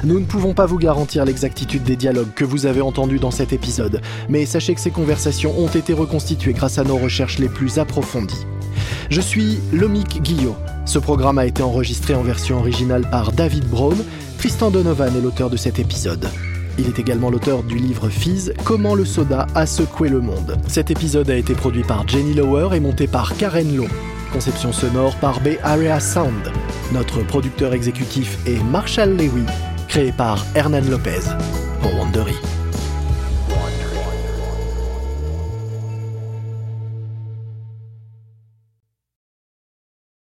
Nous 0.03 0.19
ne 0.19 0.25
pouvons 0.25 0.55
pas 0.55 0.67
vous 0.67 0.79
garantir 0.79 1.25
l'exactitude 1.25 1.85
des 1.85 1.97
dialogues 1.97 2.35
que 2.35 2.45
vous 2.45 2.67
avez 2.67 2.81
entendus 2.81 3.21
dans 3.21 3.31
cet 3.31 3.53
épisode, 3.53 4.01
mais 4.29 4.45
sachez 4.45 4.75
que 4.75 4.81
ces 4.81 4.91
conversations 4.91 5.57
ont 5.57 5.69
été 5.69 5.93
reconstituées 5.93 6.53
grâce 6.53 6.79
à 6.79 6.85
nos 6.85 6.97
recherches 6.97 7.39
les 7.39 7.49
plus 7.49 7.79
approfondies. 7.79 8.45
Je 9.11 9.21
suis 9.21 9.59
Lomic 9.73 10.23
Guillot. 10.23 10.57
Ce 10.87 10.99
programme 10.99 11.39
a 11.39 11.47
été 11.47 11.63
enregistré 11.63 12.15
en 12.15 12.23
version 12.23 12.59
originale 12.59 13.09
par 13.11 13.33
David 13.33 13.65
Brown. 13.65 13.97
Tristan 14.39 14.71
Donovan 14.71 15.15
est 15.17 15.21
l'auteur 15.21 15.51
de 15.51 15.57
cet 15.57 15.79
épisode. 15.79 16.29
Il 16.79 16.87
est 16.87 16.99
également 16.99 17.31
l'auteur 17.31 17.65
du 17.65 17.77
livre 17.77 18.09
Fizz, 18.09 18.55
Comment 18.65 18.95
le 18.95 19.05
soda 19.05 19.47
a 19.55 19.67
secoué 19.67 20.09
le 20.09 20.21
monde. 20.21 20.57
Cet 20.69 20.91
épisode 20.91 21.29
a 21.29 21.37
été 21.37 21.55
produit 21.55 21.83
par 21.83 22.07
Jenny 22.07 22.35
Lower 22.35 22.77
et 22.77 22.81
monté 22.81 23.07
par 23.07 23.37
Karen 23.37 23.77
Lowe. 23.77 23.89
Conception 24.33 24.73
sonore 24.73 25.17
par 25.17 25.41
Bay 25.41 25.59
Area 25.65 25.99
Sound. 25.99 26.53
Notre 26.93 27.23
producteur 27.27 27.75
exécutif 27.75 28.39
est 28.47 28.63
Marshall 28.63 29.17
Lewy, 29.17 29.45
créé 29.89 30.13
par 30.13 30.45
Hernan 30.55 30.89
Lopez 30.89 31.21
pour 31.83 31.95
Wandery. 31.99 32.37